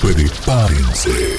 Prepárense. 0.00 1.38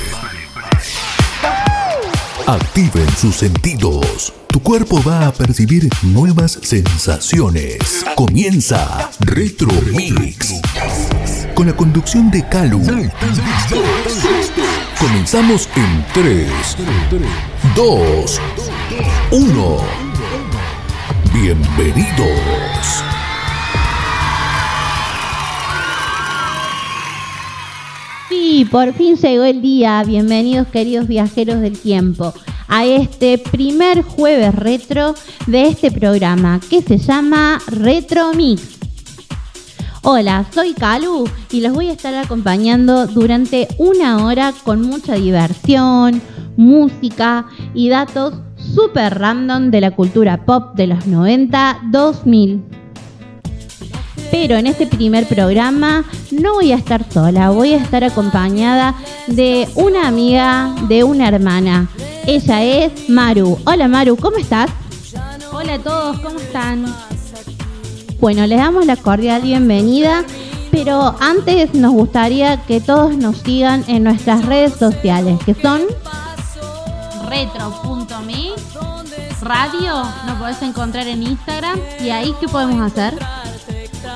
Activen 2.47 3.07
sus 3.15 3.35
sentidos. 3.35 4.33
Tu 4.47 4.59
cuerpo 4.61 5.01
va 5.03 5.27
a 5.27 5.31
percibir 5.31 5.87
nuevas 6.01 6.59
sensaciones. 6.63 8.03
Comienza 8.15 9.11
Retro 9.19 9.69
Mix. 9.93 10.55
Con 11.53 11.67
la 11.67 11.75
conducción 11.75 12.31
de 12.31 12.47
Calu. 12.47 12.81
Comenzamos 14.99 15.69
en 15.75 16.05
3, 16.13 16.51
2, 17.75 18.41
1. 19.31 19.77
Bienvenidos. 21.33 23.16
Sí, 28.57 28.65
por 28.65 28.91
fin 28.93 29.15
llegó 29.17 29.43
el 29.43 29.61
día. 29.61 30.03
Bienvenidos 30.03 30.67
queridos 30.69 31.07
viajeros 31.07 31.61
del 31.61 31.77
tiempo 31.77 32.33
a 32.67 32.85
este 32.85 33.37
primer 33.37 34.01
jueves 34.01 34.55
retro 34.55 35.13
de 35.45 35.67
este 35.67 35.91
programa 35.91 36.59
que 36.67 36.81
se 36.81 36.97
llama 36.97 37.59
Retro 37.67 38.33
Mix. 38.33 38.79
Hola, 40.01 40.43
soy 40.51 40.73
Calu 40.73 41.29
y 41.51 41.61
los 41.61 41.71
voy 41.71 41.89
a 41.89 41.93
estar 41.93 42.15
acompañando 42.15 43.05
durante 43.05 43.67
una 43.77 44.25
hora 44.25 44.51
con 44.63 44.81
mucha 44.81 45.13
diversión, 45.13 46.19
música 46.55 47.45
y 47.75 47.89
datos 47.89 48.33
super 48.73 49.19
random 49.19 49.69
de 49.69 49.81
la 49.81 49.91
cultura 49.91 50.45
pop 50.47 50.73
de 50.73 50.87
los 50.87 51.05
90-2000. 51.05 52.76
Pero 54.31 54.57
en 54.57 54.67
este 54.67 54.87
primer 54.87 55.27
programa 55.27 56.03
no 56.31 56.53
voy 56.53 56.71
a 56.71 56.75
estar 56.75 57.05
sola, 57.11 57.49
voy 57.49 57.73
a 57.73 57.77
estar 57.77 58.03
acompañada 58.03 58.95
de 59.27 59.67
una 59.75 60.07
amiga, 60.07 60.75
de 60.87 61.03
una 61.03 61.27
hermana. 61.27 61.87
Ella 62.25 62.63
es 62.63 63.09
Maru. 63.09 63.57
Hola 63.65 63.87
Maru, 63.87 64.17
¿cómo 64.17 64.37
estás? 64.37 64.69
Hola 65.51 65.75
a 65.75 65.79
todos, 65.79 66.19
¿cómo 66.19 66.39
están? 66.39 66.85
Bueno, 68.19 68.45
les 68.47 68.57
damos 68.57 68.85
la 68.85 68.95
cordial 68.95 69.41
bienvenida, 69.43 70.23
pero 70.71 71.15
antes 71.19 71.73
nos 71.73 71.93
gustaría 71.93 72.57
que 72.65 72.81
todos 72.81 73.15
nos 73.15 73.37
sigan 73.37 73.83
en 73.87 74.03
nuestras 74.03 74.45
redes 74.45 74.73
sociales, 74.73 75.39
que 75.45 75.53
son 75.53 75.81
retro.me 77.29 78.51
radio, 79.41 80.03
nos 80.25 80.37
podés 80.37 80.61
encontrar 80.61 81.07
en 81.07 81.23
Instagram 81.23 81.79
y 82.03 82.09
ahí 82.09 82.33
qué 82.39 82.47
podemos 82.47 82.81
hacer? 82.81 83.13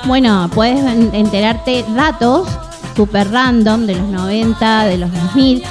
Bueno, 0.06 0.50
puedes 0.52 0.84
enterarte 1.12 1.84
datos 1.94 2.48
super 2.96 3.30
random 3.30 3.86
de 3.86 3.94
los 3.94 4.08
90, 4.08 4.84
de 4.84 4.98
los 4.98 5.12
2000 5.12 5.62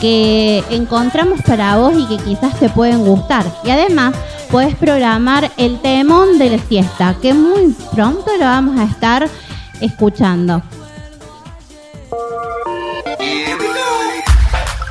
que 0.00 0.62
encontramos 0.70 1.40
para 1.42 1.76
vos 1.76 1.92
y 1.96 2.06
que 2.06 2.22
quizás 2.22 2.58
te 2.58 2.68
pueden 2.68 3.04
gustar. 3.04 3.44
Y 3.64 3.70
además 3.70 4.14
puedes 4.50 4.74
programar 4.76 5.50
el 5.56 5.80
temón 5.80 6.38
de 6.38 6.50
la 6.50 6.58
siesta, 6.58 7.16
que 7.20 7.34
muy 7.34 7.74
pronto 7.92 8.30
lo 8.38 8.44
vamos 8.44 8.78
a 8.78 8.84
estar 8.84 9.28
escuchando. 9.80 10.62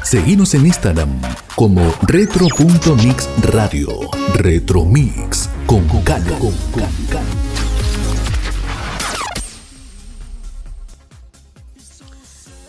Seguimos 0.03 0.53
en 0.53 0.65
Instagram 0.65 1.21
como 1.55 1.81
retro.mixradio. 2.03 3.89
Retromix 4.35 5.49
con 5.65 5.85
Calo. 6.03 6.53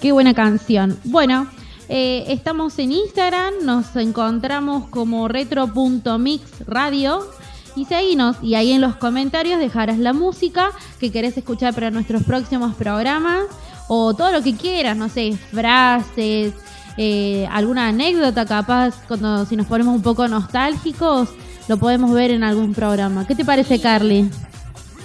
Qué 0.00 0.12
buena 0.12 0.32
canción. 0.32 0.96
Bueno, 1.04 1.48
eh, 1.88 2.26
estamos 2.28 2.78
en 2.78 2.92
Instagram, 2.92 3.54
nos 3.64 3.96
encontramos 3.96 4.88
como 4.90 5.26
retro.mixradio 5.26 7.26
y 7.74 7.84
seguinos. 7.84 8.36
Y 8.40 8.54
ahí 8.54 8.72
en 8.72 8.80
los 8.80 8.94
comentarios 8.94 9.58
dejarás 9.58 9.98
la 9.98 10.12
música 10.12 10.70
que 11.00 11.10
querés 11.10 11.36
escuchar 11.36 11.74
para 11.74 11.90
nuestros 11.90 12.22
próximos 12.22 12.76
programas 12.76 13.42
o 13.88 14.14
todo 14.14 14.30
lo 14.30 14.42
que 14.42 14.54
quieras, 14.54 14.96
no 14.96 15.08
sé, 15.08 15.36
frases, 15.50 16.54
eh, 16.96 17.48
alguna 17.50 17.88
anécdota 17.88 18.46
capaz, 18.46 18.94
cuando 19.08 19.46
si 19.46 19.56
nos 19.56 19.66
ponemos 19.66 19.96
un 19.96 20.02
poco 20.02 20.28
nostálgicos, 20.28 21.30
lo 21.66 21.76
podemos 21.76 22.12
ver 22.12 22.30
en 22.30 22.44
algún 22.44 22.72
programa. 22.72 23.26
¿Qué 23.26 23.34
te 23.34 23.44
parece, 23.44 23.80
Carly? 23.80 24.30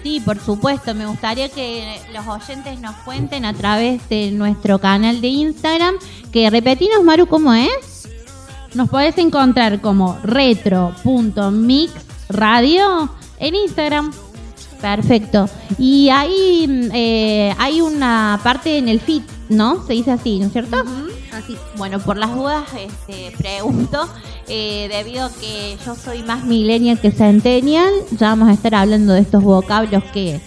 Sí, 0.04 0.22
por 0.24 0.40
supuesto. 0.40 0.94
Me 0.94 1.08
gustaría 1.08 1.50
que 1.50 2.00
los 2.14 2.28
oyentes 2.28 2.80
nos 2.80 2.96
cuenten 2.98 3.46
a 3.46 3.54
través 3.54 4.08
de 4.10 4.30
nuestro 4.32 4.78
canal 4.80 5.22
de 5.22 5.30
Instagram. 5.30 5.96
Que 6.32 6.50
repetimos, 6.50 7.02
Maru, 7.04 7.28
¿cómo 7.28 7.54
es? 7.54 8.10
Nos 8.74 8.90
podés 8.90 9.18
encontrar 9.18 9.80
como 9.80 10.20
retro.mixradio 10.24 13.10
en 13.40 13.56
Instagram. 13.56 14.12
Perfecto. 14.82 15.50
Y 15.78 16.10
ahí 16.10 16.90
eh, 16.94 17.56
hay 17.58 17.80
una 17.80 18.42
parte 18.44 18.78
en 18.78 18.90
el 18.90 19.00
feed, 19.00 19.24
¿no? 19.48 19.88
Se 19.88 19.94
dice 19.94 20.12
así, 20.12 20.40
¿no 20.40 20.48
es 20.48 20.52
cierto? 20.52 20.84
Así. 21.34 21.58
Bueno, 21.78 22.00
por 22.00 22.18
las 22.18 22.34
dudas 22.36 22.64
este, 22.78 23.36
pregunto, 23.38 24.08
eh, 24.48 24.88
debido 24.92 25.26
a 25.26 25.32
que 25.32 25.78
yo 25.84 25.96
soy 25.96 26.22
más 26.22 26.44
millennial 26.44 27.00
que 27.00 27.12
centennial, 27.12 27.92
ya 28.12 28.30
vamos 28.30 28.50
a 28.50 28.54
estar 28.54 28.76
hablando 28.76 29.14
de 29.14 29.22
estos 29.22 29.44
vocablos 29.44 30.04
que, 30.14 30.40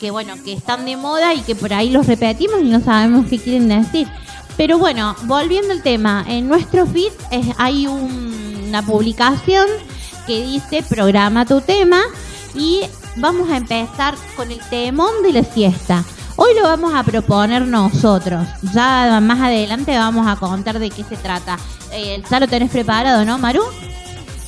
que, 0.00 0.10
bueno, 0.10 0.34
que 0.44 0.54
están 0.54 0.84
de 0.86 0.96
moda 0.96 1.34
y 1.34 1.40
que 1.42 1.54
por 1.54 1.72
ahí 1.72 1.90
los 1.90 2.06
repetimos 2.06 2.60
y 2.62 2.64
no 2.64 2.80
sabemos 2.80 3.26
qué 3.28 3.38
quieren 3.38 3.68
decir. 3.68 4.08
Pero 4.56 4.78
bueno, 4.78 5.14
volviendo 5.24 5.72
al 5.72 5.82
tema, 5.82 6.24
en 6.28 6.48
nuestro 6.48 6.86
feed 6.86 7.12
hay 7.56 7.86
una 7.86 8.82
publicación 8.82 9.66
que 10.26 10.42
dice 10.44 10.82
programa 10.82 11.46
tu 11.46 11.60
tema 11.60 12.02
y 12.54 12.80
vamos 13.16 13.50
a 13.50 13.56
empezar 13.56 14.14
con 14.36 14.50
el 14.50 14.60
temón 14.70 15.22
de 15.22 15.32
la 15.32 15.44
siesta. 15.44 16.04
Hoy 16.36 16.52
lo 16.54 16.62
vamos 16.64 16.92
a 16.94 17.04
proponer 17.04 17.62
nosotros. 17.62 18.46
Ya 18.72 19.20
más 19.22 19.40
adelante 19.40 19.96
vamos 19.96 20.26
a 20.26 20.34
contar 20.34 20.80
de 20.80 20.90
qué 20.90 21.04
se 21.04 21.16
trata. 21.16 21.58
Eh, 21.92 22.22
ya 22.28 22.40
lo 22.40 22.48
tenés 22.48 22.70
preparado, 22.70 23.24
¿no, 23.24 23.38
Maru? 23.38 23.62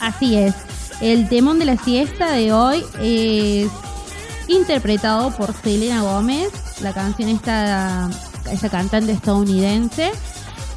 Así 0.01 0.37
es. 0.37 0.55
El 1.01 1.29
temón 1.29 1.59
de 1.61 1.67
la 1.67 1.77
siesta 1.77 2.33
de 2.33 2.53
hoy 2.53 2.85
es 3.01 3.71
interpretado 4.49 5.31
por 5.31 5.55
Selena 5.55 6.03
Gómez. 6.03 6.51
La 6.81 6.93
canción 6.93 7.29
está 7.29 8.11
esa 8.51 8.69
cantante 8.69 9.13
estadounidense. 9.13 10.11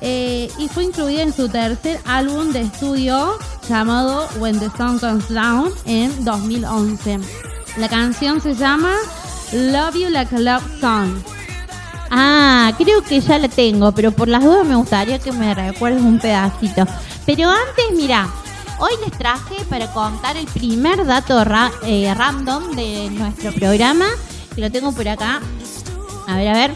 Eh, 0.02 0.50
y 0.60 0.68
fue 0.68 0.86
incluida 0.86 1.24
en 1.24 1.34
su 1.34 1.50
tercer 1.50 2.00
álbum 2.06 2.52
de 2.54 2.62
estudio 2.62 3.38
llamado 3.68 4.28
When 4.40 4.60
the 4.60 4.70
Sun 4.78 5.00
Comes 5.00 5.28
Down 5.30 5.72
en 5.86 6.24
2011. 6.24 7.20
La 7.78 7.90
canción 7.90 8.40
se 8.42 8.54
llama 8.54 8.94
Love 9.52 9.96
You 9.96 10.10
Like 10.10 10.36
a 10.36 10.40
Love 10.40 10.64
Song. 10.80 11.24
Ah, 12.12 12.72
creo 12.78 13.02
que 13.02 13.20
ya 13.20 13.40
la 13.40 13.48
tengo, 13.48 13.92
pero 13.92 14.12
por 14.12 14.28
las 14.28 14.44
dudas 14.44 14.66
me 14.66 14.76
gustaría 14.76 15.20
que 15.20 15.32
me 15.32 15.54
recuerdes 15.56 16.02
un 16.02 16.20
pedacito. 16.20 16.86
Pero 17.26 17.50
antes, 17.50 17.86
mira, 17.96 18.28
hoy 18.78 18.92
les 19.04 19.18
traje 19.18 19.56
para 19.70 19.92
contar 19.92 20.38
el 20.38 20.46
primer 20.46 21.04
dato 21.06 21.44
eh, 21.84 22.14
random 22.16 22.76
de 22.76 23.10
nuestro 23.12 23.52
programa, 23.54 24.06
que 24.54 24.62
lo 24.62 24.72
tengo 24.72 24.92
por 24.92 25.08
acá. 25.08 25.40
A 26.28 26.36
ver, 26.36 26.48
a 26.48 26.54
ver. 26.54 26.74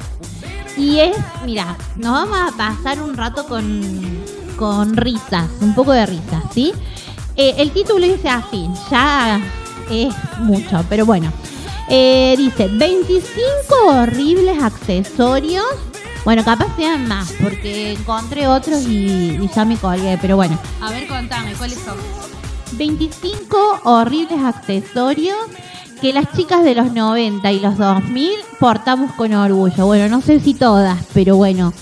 Y 0.76 1.00
es, 1.00 1.16
mira, 1.46 1.78
nos 1.96 2.12
vamos 2.12 2.54
a 2.54 2.58
pasar 2.58 3.00
un 3.02 3.16
rato 3.16 3.46
con, 3.46 3.84
con 4.56 4.98
risas, 4.98 5.48
un 5.62 5.76
poco 5.76 5.92
de 5.92 6.08
risas, 6.08 6.44
¿sí? 6.52 6.74
Eh, 7.36 7.54
el 7.58 7.72
título 7.72 8.06
dice 8.06 8.30
así, 8.30 8.68
ya 8.90 9.40
es 9.92 10.14
mucho, 10.40 10.84
pero 10.90 11.06
bueno. 11.06 11.32
Eh, 11.96 12.34
dice 12.36 12.70
25 12.70 13.76
horribles 13.86 14.64
accesorios. 14.64 15.64
Bueno, 16.26 16.44
capaz 16.44 16.76
sean 16.76 17.08
más, 17.08 17.32
porque 17.40 17.92
encontré 17.92 18.48
otros 18.48 18.88
y, 18.88 19.48
ya 19.54 19.64
me 19.64 19.78
colgué, 19.78 20.18
pero 20.20 20.36
bueno. 20.36 20.58
A 20.82 20.90
ver, 20.90 21.08
contame, 21.08 21.54
¿cuáles 21.54 21.78
son? 21.78 21.96
25 22.72 23.82
horribles 23.84 24.44
accesorios 24.44 25.38
que 26.02 26.14
las 26.14 26.32
chicas 26.36 26.64
de 26.64 26.74
los 26.74 26.92
90 26.92 27.52
y 27.52 27.60
los 27.60 27.78
2000 27.78 28.32
portamos 28.60 29.12
con 29.12 29.32
orgullo. 29.32 29.86
Bueno, 29.86 30.10
no 30.10 30.20
sé 30.24 30.40
si 30.40 30.56
todas, 30.56 30.98
pero 31.14 31.36
bueno, 31.36 31.74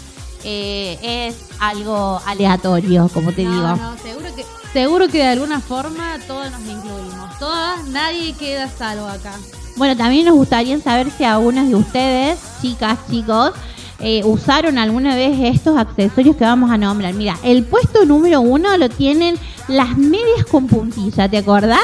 eh, 0.44 1.00
es 1.30 1.38
algo 1.62 2.22
aleatorio, 2.26 3.10
como 3.14 3.32
te 3.32 3.44
digo. 3.44 3.54
No, 3.54 3.98
seguro 4.04 4.36
que, 4.36 4.46
seguro 4.74 5.08
que 5.08 5.20
de 5.20 5.28
alguna 5.28 5.62
forma 5.62 6.18
todas 6.28 6.52
nos 6.52 6.64
incluimos. 6.64 7.40
Todas, 7.40 7.88
nadie 7.88 8.34
queda 8.34 8.68
salvo 8.68 9.08
acá. 9.08 9.32
Bueno, 9.76 9.96
también 9.98 10.26
nos 10.26 10.36
gustaría 10.36 10.80
saber 10.80 11.10
si 11.12 11.24
algunas 11.24 11.68
de 11.68 11.76
ustedes, 11.76 12.40
chicas, 12.62 13.00
chicos, 13.10 13.52
eh, 14.00 14.24
usaron 14.26 14.78
alguna 14.78 15.16
vez 15.16 15.38
estos 15.40 15.78
accesorios 15.78 16.36
que 16.36 16.44
vamos 16.44 16.72
a 16.72 16.78
nombrar. 16.78 17.14
Mira, 17.14 17.38
el 17.44 17.64
puesto 17.64 18.06
número 18.06 18.42
uno 18.42 18.76
lo 18.78 18.90
tienen 18.90 19.38
las 19.68 19.98
medias 19.98 20.46
con 20.50 20.68
puntilla, 20.68 21.30
¿te 21.30 21.38
acordás? 21.38 21.80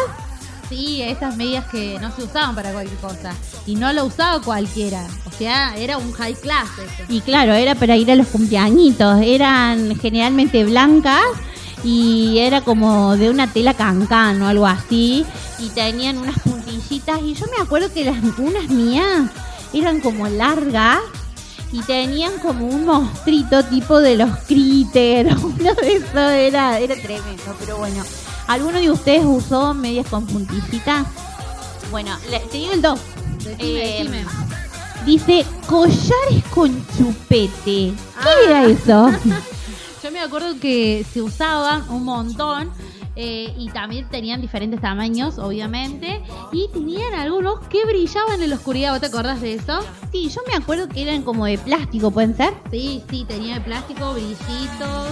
Sí, 0.68 1.02
esas 1.02 1.38
medias 1.38 1.66
que 1.68 1.98
no 2.02 2.12
se 2.14 2.24
usaban 2.24 2.54
para 2.54 2.74
cualquier 2.74 3.00
cosa. 3.00 3.34
Y 3.66 3.76
no 3.76 3.94
lo 3.94 4.06
usaba 4.06 4.42
cualquiera. 4.42 5.08
O 5.26 5.32
sea, 5.32 5.78
era 5.78 5.98
un 5.98 6.12
high 6.12 6.36
class 6.36 6.68
eso. 6.78 7.04
Y 7.08 7.22
claro, 7.22 7.54
era 7.54 7.76
para 7.76 7.96
ir 7.96 8.12
a 8.12 8.16
los 8.16 8.28
cumpleañitos. 8.28 9.22
Eran 9.22 9.98
generalmente 9.98 10.66
blancas 10.66 11.24
y 11.88 12.40
era 12.40 12.60
como 12.60 13.16
de 13.16 13.30
una 13.30 13.48
tela 13.48 13.74
cancán 13.74 14.42
o 14.42 14.48
algo 14.48 14.68
así. 14.68 15.26
Y 15.58 15.70
tenían 15.70 16.18
unas 16.18 16.38
puntillitas. 16.40 17.22
Y 17.22 17.34
yo 17.34 17.46
me 17.48 17.64
acuerdo 17.64 17.94
que 17.94 18.04
las 18.04 18.18
unas 18.38 18.68
mías 18.68 19.32
eran 19.72 20.02
como 20.02 20.28
largas 20.28 21.00
y 21.72 21.82
tenían 21.84 22.40
como 22.40 22.68
un 22.68 22.84
monstruito 22.84 23.64
tipo 23.64 24.00
de 24.00 24.18
los. 24.18 24.30
Uno 24.50 25.74
de 25.76 25.96
eso 25.96 26.20
era, 26.20 26.78
era 26.78 26.96
tremendo, 26.96 27.56
pero 27.58 27.78
bueno. 27.78 28.04
¿Alguno 28.48 28.80
de 28.80 28.92
ustedes 28.92 29.24
usó 29.26 29.74
medias 29.74 30.08
con 30.08 30.26
puntillita? 30.26 31.06
Bueno, 31.90 32.12
le, 32.30 32.40
te 32.40 32.58
digo 32.58 32.74
el 32.74 32.82
2. 32.82 33.00
Eh, 33.60 34.26
dice 35.06 35.46
collares 35.68 36.44
con 36.54 36.86
chupete. 36.98 37.94
¿Qué 37.94 38.46
era 38.46 38.60
ah. 38.60 38.66
eso? 38.66 39.10
Yo 40.04 40.12
me 40.12 40.20
acuerdo 40.20 40.60
que 40.60 41.06
se 41.12 41.22
usaban 41.22 41.90
un 41.90 42.04
montón 42.04 42.72
eh, 43.16 43.52
y 43.58 43.70
también 43.70 44.08
tenían 44.10 44.42
diferentes 44.42 44.80
tamaños, 44.80 45.40
obviamente. 45.40 46.22
Y 46.52 46.70
tenían 46.72 47.16
algunos 47.16 47.60
que 47.68 47.84
brillaban 47.84 48.42
en 48.42 48.52
la 48.52 48.58
oscuridad. 48.58 48.92
¿Vos 48.92 49.02
te 49.02 49.08
acordás 49.08 49.42
de 49.42 49.56
eso? 49.56 49.80
Sí, 50.12 50.30
yo 50.30 50.42
me 50.48 50.56
acuerdo 50.56 50.88
que 50.88 51.02
eran 51.02 51.24
como 51.24 51.46
de 51.46 51.58
plástico, 51.58 52.12
¿pueden 52.12 52.38
ser? 52.38 52.54
Sí, 52.70 53.04
sí, 53.10 53.26
tenía 53.28 53.56
de 53.56 53.62
plástico, 53.62 54.14
brillitos. 54.14 55.08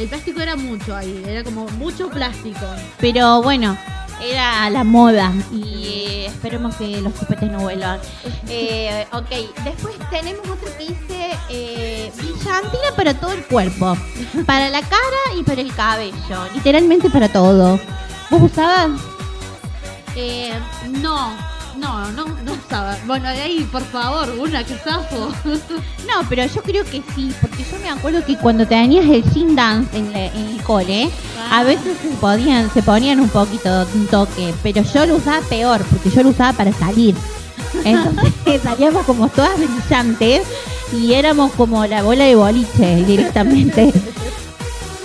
El 0.00 0.08
plástico 0.08 0.40
era 0.40 0.56
mucho 0.56 0.94
ahí, 0.94 1.22
era 1.26 1.44
como 1.44 1.66
mucho 1.70 2.08
plástico. 2.08 2.66
Pero 2.98 3.42
bueno, 3.42 3.76
era 4.22 4.68
la 4.70 4.84
moda 4.84 5.32
y 5.52 5.86
eh, 5.86 6.26
esperemos 6.26 6.76
que 6.76 7.00
los 7.00 7.14
chupetes 7.18 7.50
no 7.50 7.60
vuelvan. 7.60 8.00
Eh, 8.48 9.06
ok, 9.12 9.30
después 9.64 9.94
tenemos 10.10 10.48
otro 10.48 10.68
que 10.76 10.86
dice 10.86 11.30
eh, 11.48 12.12
brillantina 12.16 12.94
para 12.96 13.14
todo 13.14 13.32
el 13.32 13.44
cuerpo, 13.44 13.96
para 14.46 14.68
la 14.70 14.80
cara 14.80 15.36
y 15.36 15.42
para 15.42 15.60
el 15.60 15.74
cabello, 15.74 16.44
literalmente 16.54 17.10
para 17.10 17.28
todo. 17.28 17.78
¿Vos 18.30 18.42
usabas? 18.42 19.00
Eh, 20.16 20.52
no, 21.02 21.30
no, 21.78 22.10
no, 22.12 22.26
no 22.26 22.52
usaba. 22.52 22.96
Bueno, 23.06 23.28
ahí, 23.28 23.66
por 23.70 23.82
favor, 23.82 24.30
una 24.38 24.64
que 24.64 24.74
zafo. 24.74 25.32
no, 25.44 26.28
pero 26.28 26.44
yo 26.46 26.62
creo 26.62 26.84
que 26.84 27.02
sí, 27.14 27.32
porque 27.40 27.64
yo 27.70 27.78
me 27.80 27.90
acuerdo 27.90 28.24
que 28.24 28.36
cuando 28.36 28.66
tenías 28.66 29.06
el 29.06 29.24
sin 29.32 29.54
dance 29.56 29.96
en, 29.96 30.14
el 30.14 30.62
cole, 30.62 31.10
a 31.50 31.60
ah. 31.60 31.64
veces 31.64 31.96
se, 32.02 32.08
podían, 32.16 32.70
se 32.72 32.82
ponían 32.82 33.20
un 33.20 33.28
poquito 33.28 33.86
un 33.94 34.06
toque, 34.06 34.54
pero 34.62 34.82
yo 34.82 35.06
lo 35.06 35.16
usaba 35.16 35.40
peor, 35.48 35.82
porque 35.84 36.10
yo 36.10 36.22
lo 36.22 36.30
usaba 36.30 36.52
para 36.52 36.72
salir. 36.72 37.14
Entonces 37.84 38.62
salíamos 38.62 39.04
como 39.06 39.28
todas 39.28 39.58
brillantes 39.58 40.42
y 40.92 41.14
éramos 41.14 41.52
como 41.52 41.86
la 41.86 42.02
bola 42.02 42.24
de 42.24 42.34
boliche 42.34 43.04
directamente. 43.04 43.92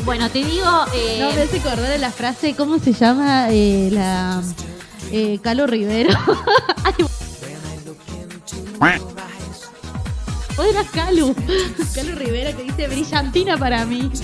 Bueno, 0.06 0.30
te 0.30 0.44
digo. 0.44 0.68
Eh, 0.94 1.18
no 1.22 1.34
me 1.34 1.44
hace 1.44 1.60
acordar 1.60 1.90
de 1.90 1.98
la 1.98 2.12
frase, 2.12 2.56
¿cómo 2.56 2.78
se 2.78 2.92
llama? 2.92 3.48
Eh, 3.52 3.90
la 3.92 4.42
eh, 5.14 5.40
Calo 5.42 5.68
Rivero. 5.68 6.10
O 10.56 10.62
era 10.62 10.84
Calu. 10.84 11.34
Calu 11.96 12.16
Rivera 12.16 12.52
que 12.54 12.64
dice 12.64 12.88
brillantina 12.88 13.58
para 13.58 13.86
mí. 13.86 14.12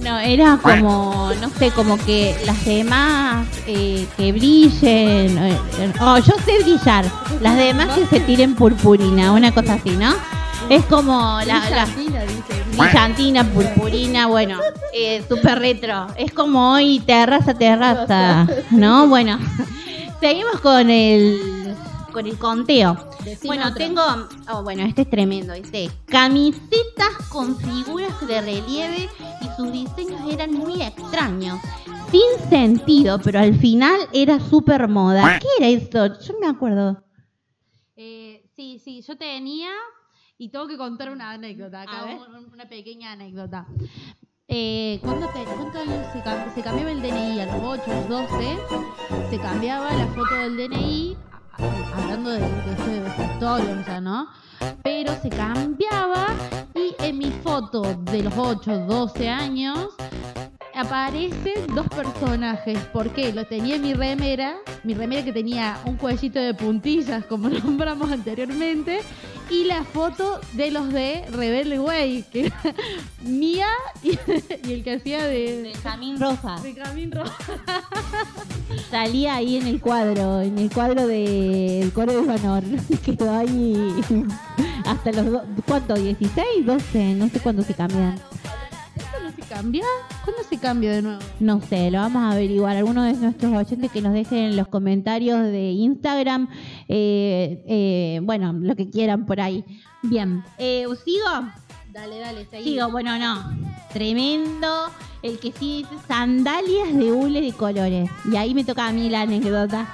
No, 0.00 0.20
era 0.20 0.58
como, 0.62 1.32
no 1.40 1.50
sé, 1.58 1.72
como 1.72 1.98
que 1.98 2.36
las 2.44 2.64
demás 2.64 3.44
eh, 3.66 4.06
que 4.16 4.30
brillen. 4.30 5.36
Eh, 5.36 5.58
oh, 6.00 6.18
yo 6.18 6.34
sé 6.44 6.62
brillar. 6.62 7.04
Las 7.40 7.56
demás 7.56 7.88
que 7.98 8.06
se 8.06 8.20
tiren 8.20 8.54
purpurina, 8.54 9.32
una 9.32 9.52
cosa 9.52 9.74
así, 9.74 9.90
¿no? 9.90 10.14
Es 10.68 10.84
como 10.84 11.40
la, 11.44 11.58
brillantina, 11.58 12.20
dice. 12.22 12.62
Brillantina, 12.76 13.44
purpurina, 13.44 14.26
bueno, 14.28 14.60
eh, 14.92 15.24
super 15.28 15.58
retro. 15.58 16.06
Es 16.16 16.30
como 16.32 16.74
hoy 16.74 17.00
terraza, 17.00 17.54
terraza, 17.54 18.46
¿no? 18.70 19.08
Bueno, 19.08 19.40
Seguimos 20.20 20.60
con 20.60 20.88
el 20.90 21.76
con 22.12 22.26
el 22.26 22.38
conteo. 22.38 22.96
bueno, 23.44 23.74
tengo. 23.74 24.00
Oh, 24.50 24.62
bueno, 24.62 24.82
este 24.84 25.02
es 25.02 25.10
tremendo. 25.10 25.52
Dice: 25.52 25.90
camisetas 26.06 27.28
con 27.28 27.58
figuras 27.58 28.26
de 28.26 28.40
relieve 28.40 29.10
y 29.42 29.56
sus 29.56 29.70
diseños 29.70 30.20
eran 30.32 30.52
muy 30.52 30.80
extraños. 30.82 31.60
Sin 32.10 32.48
sentido, 32.48 33.20
pero 33.22 33.40
al 33.40 33.54
final 33.58 33.98
era 34.14 34.40
súper 34.40 34.88
moda. 34.88 35.38
¿Qué 35.38 35.48
era 35.58 35.68
esto? 35.68 36.20
Yo 36.20 36.38
me 36.40 36.46
acuerdo. 36.46 37.04
Eh, 37.96 38.48
sí, 38.54 38.80
sí, 38.82 39.02
yo 39.02 39.18
tenía. 39.18 39.70
Y 40.38 40.50
tengo 40.50 40.66
que 40.66 40.76
contar 40.76 41.10
una 41.10 41.32
anécdota 41.32 41.82
acá, 41.82 42.04
ah, 42.08 42.28
una 42.52 42.68
pequeña 42.68 43.12
anécdota. 43.12 43.66
Eh, 44.48 45.00
¿cuánto, 45.02 45.26
años 45.26 46.06
se, 46.12 46.62
cambiaba 46.62 46.92
el 46.92 47.02
DNI? 47.02 47.40
A 47.40 47.46
los 47.46 47.80
8, 47.80 47.82
a 47.90 47.94
los 47.94 48.08
12, 48.08 48.58
se 49.28 49.38
cambiaba 49.40 49.92
la 49.92 50.06
foto 50.06 50.34
del 50.36 50.56
DNI, 50.56 51.16
hablando 51.96 52.30
de, 52.30 52.38
de, 52.38 53.00
de 53.00 53.24
historia, 53.32 54.00
¿no? 54.00 54.28
Pero 54.84 55.12
se 55.20 55.30
cambiaba 55.30 56.28
y 56.76 56.94
en 57.02 57.18
mi 57.18 57.32
foto 57.42 57.82
de 57.82 58.22
los 58.22 58.34
8, 58.36 58.86
12 58.86 59.28
años 59.28 59.88
aparecen 60.76 61.74
dos 61.74 61.88
personajes. 61.88 62.78
¿Por 62.92 63.10
qué? 63.10 63.32
Lo 63.32 63.46
tenía 63.46 63.76
en 63.76 63.82
mi 63.82 63.94
remera, 63.94 64.58
mi 64.84 64.94
remera 64.94 65.24
que 65.24 65.32
tenía 65.32 65.80
un 65.84 65.96
cuellito 65.96 66.38
de 66.38 66.54
puntillas, 66.54 67.24
como 67.24 67.48
nombramos 67.64 68.12
anteriormente, 68.12 69.00
y 69.50 69.64
la 69.64 69.84
foto 69.84 70.40
de 70.52 70.70
los 70.70 70.92
de 70.92 71.24
Rebelde 71.30 71.78
Way, 71.78 72.24
que 72.32 72.46
era 72.46 72.62
mía 73.22 73.68
y, 74.02 74.18
el 74.70 74.82
que 74.82 74.94
hacía 74.94 75.24
de... 75.24 75.62
De 75.62 75.72
Camín 75.82 76.20
Roja. 76.20 76.60
De 76.60 76.74
Camín 76.74 77.12
Roja. 77.12 77.36
Salía 78.90 79.36
ahí 79.36 79.56
en 79.56 79.66
el 79.66 79.80
cuadro, 79.80 80.40
en 80.40 80.58
el 80.58 80.70
cuadro 80.70 81.06
del 81.06 81.92
coro 81.92 82.12
de 82.12 82.18
honor. 82.18 82.62
Quedó 83.04 83.36
ahí 83.36 83.94
hasta 84.84 85.12
los... 85.12 85.42
¿Cuánto? 85.66 85.96
¿16? 85.96 86.64
¿12? 86.64 87.16
No 87.16 87.28
sé 87.28 87.40
cuándo 87.40 87.62
se 87.62 87.74
cambian 87.74 88.18
cambia? 89.42 89.84
¿Cuándo 90.24 90.42
se 90.48 90.58
cambia 90.58 90.92
de 90.92 91.02
nuevo? 91.02 91.20
No 91.40 91.60
sé, 91.60 91.90
lo 91.90 91.98
vamos 91.98 92.22
a 92.22 92.32
averiguar. 92.32 92.76
Algunos 92.76 93.04
de 93.06 93.14
nuestros 93.14 93.52
oyentes 93.52 93.90
que 93.90 94.02
nos 94.02 94.12
dejen 94.12 94.38
en 94.38 94.56
los 94.56 94.68
comentarios 94.68 95.40
de 95.42 95.70
Instagram, 95.70 96.48
eh, 96.88 97.62
eh, 97.66 98.20
bueno, 98.22 98.52
lo 98.52 98.76
que 98.76 98.88
quieran 98.88 99.26
por 99.26 99.40
ahí. 99.40 99.64
Bien, 100.02 100.44
eh, 100.58 100.84
¿sigo? 101.04 101.24
Dale, 101.92 102.18
dale, 102.18 102.46
seguí. 102.46 102.64
Sigo, 102.64 102.90
bueno, 102.90 103.18
no. 103.18 103.56
Tremendo. 103.92 104.90
El 105.22 105.38
que 105.38 105.50
sí 105.52 105.78
dice 105.78 105.94
sandalias 106.06 106.94
de 106.94 107.10
hule 107.10 107.40
de 107.40 107.52
colores. 107.52 108.10
Y 108.30 108.36
ahí 108.36 108.54
me 108.54 108.64
toca 108.64 108.86
a 108.86 108.92
mí 108.92 109.08
la 109.08 109.22
anécdota. 109.22 109.86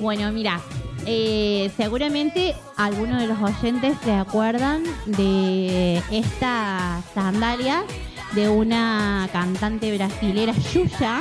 bueno, 0.00 0.32
mira, 0.32 0.60
eh, 1.06 1.70
seguramente 1.76 2.54
algunos 2.76 3.20
de 3.20 3.26
los 3.26 3.38
oyentes 3.40 3.96
se 4.02 4.12
acuerdan 4.12 4.84
de 5.06 6.02
estas 6.10 7.04
sandalias 7.14 7.84
de 8.34 8.48
una 8.48 9.28
cantante 9.32 9.96
brasilera, 9.96 10.52
Yuya, 10.72 11.20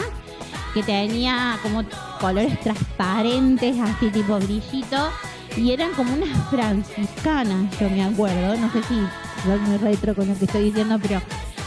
que 0.73 0.83
tenía 0.83 1.59
como 1.61 1.83
colores 2.19 2.59
transparentes, 2.61 3.79
así 3.79 4.09
tipo 4.09 4.39
brillito, 4.39 5.09
y 5.55 5.71
eran 5.71 5.91
como 5.91 6.13
unas 6.13 6.49
franciscanas, 6.49 7.77
yo 7.79 7.89
me 7.89 8.03
acuerdo, 8.03 8.57
no 8.57 8.71
sé 8.71 8.81
si 8.83 8.95
soy 9.43 9.59
muy 9.59 9.77
retro 9.77 10.15
con 10.15 10.27
lo 10.27 10.37
que 10.37 10.45
estoy 10.45 10.65
diciendo, 10.65 10.97
pero 11.01 11.21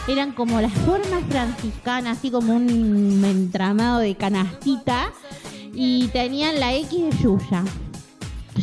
eran 0.07 0.33
como 0.33 0.59
las 0.59 0.73
formas 0.73 1.23
franciscanas, 1.29 2.17
así 2.17 2.29
como 2.31 2.53
un 2.53 3.23
entramado 3.23 3.99
de 3.99 4.15
canastita, 4.15 5.11
y 5.73 6.07
tenían 6.07 6.59
la 6.59 6.73
X 6.73 6.89
de 6.89 7.17
Yuya. 7.23 7.63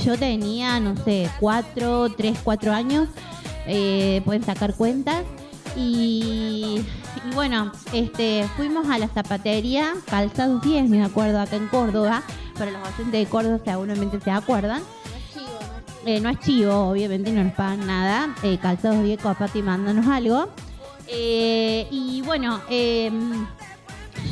Yo 0.05 0.19
tenía, 0.19 0.81
no 0.81 0.97
sé, 1.05 1.31
cuatro, 1.39 2.11
tres, 2.11 2.39
cuatro 2.43 2.73
años, 2.73 3.09
eh, 3.67 4.21
pueden 4.25 4.43
sacar 4.43 4.75
cuentas, 4.75 5.23
y, 5.77 6.85
bueno, 7.35 7.73
este, 7.93 8.49
fuimos 8.57 8.89
a 8.89 8.99
la 8.99 9.09
zapatería 9.09 9.95
Calzados 10.09 10.63
10, 10.63 10.89
me 10.89 11.05
acuerdo, 11.05 11.41
acá 11.41 11.57
en 11.57 11.69
Córdoba. 11.69 12.23
Para 12.59 12.71
los 12.71 12.81
oyentes 12.83 13.13
de 13.13 13.27
Córdoba 13.27 13.59
seguramente 13.65 14.21
se 14.21 14.31
acuerdan. 14.31 14.83
Eh, 16.07 16.21
no 16.21 16.29
es 16.29 16.39
chivo, 16.41 16.91
obviamente 16.91 17.33
no 17.33 17.45
nos 17.45 17.55
pagan 17.55 17.87
nada. 17.87 18.35
Eh, 18.43 18.59
calzados 18.61 19.03
10, 19.03 19.21
Copati, 19.21 19.63
mándanos 19.63 20.07
algo. 20.07 20.49
Eh, 21.09 21.87
y 21.91 22.23
bueno, 22.23 22.61
em, 22.69 23.47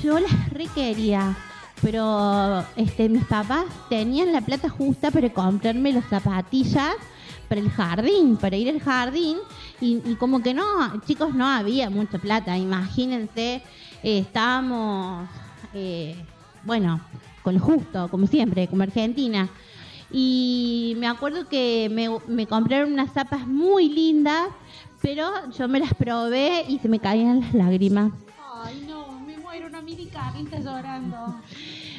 yo 0.02 0.18
las 0.18 0.50
requería, 0.50 1.34
pero 1.80 2.64
este, 2.76 3.08
mis 3.08 3.25
papás 3.25 3.64
tenían 3.88 4.32
la 4.32 4.42
plata 4.42 4.68
justa 4.68 5.11
para 5.11 5.30
comprarme 5.32 5.92
las 5.92 6.04
zapatillas 6.06 6.94
para 7.52 7.61
el 7.61 7.71
jardín, 7.71 8.38
para 8.38 8.56
ir 8.56 8.71
al 8.71 8.80
jardín. 8.80 9.37
Y, 9.78 10.14
como 10.14 10.42
que 10.42 10.54
no, 10.54 10.64
chicos, 11.06 11.35
no 11.35 11.47
había 11.47 11.90
mucha 11.90 12.18
plata. 12.18 12.56
Imagínense, 12.56 13.62
eh, 14.02 14.18
estábamos, 14.21 15.28
eh, 15.75 16.16
bueno, 16.64 16.99
con 17.42 17.52
lo 17.52 17.61
justo, 17.61 18.09
como 18.09 18.26
siempre, 18.26 18.68
como 18.68 18.85
Argentina. 18.85 19.50
Y 20.11 20.94
me 20.97 21.06
acuerdo 21.06 21.47
que 21.47 21.90
me, 21.92 22.09
me 22.26 22.47
compraron 22.47 22.94
unas 22.94 23.12
zapas 23.12 23.47
muy 23.47 23.90
lindas, 23.90 24.49
pero 25.02 25.28
yo 25.50 25.68
me 25.68 25.80
las 25.80 25.92
probé 25.92 26.64
y 26.66 26.78
se 26.78 26.88
me 26.88 27.00
caían 27.00 27.40
las 27.40 27.52
lágrimas. 27.52 28.12
Ay, 28.64 28.82
no, 28.88 29.21
me 29.26 29.37
muero, 29.37 29.66
una 29.66 29.82
mini 29.82 30.04
está 30.04 30.59
llorando. 30.59 31.38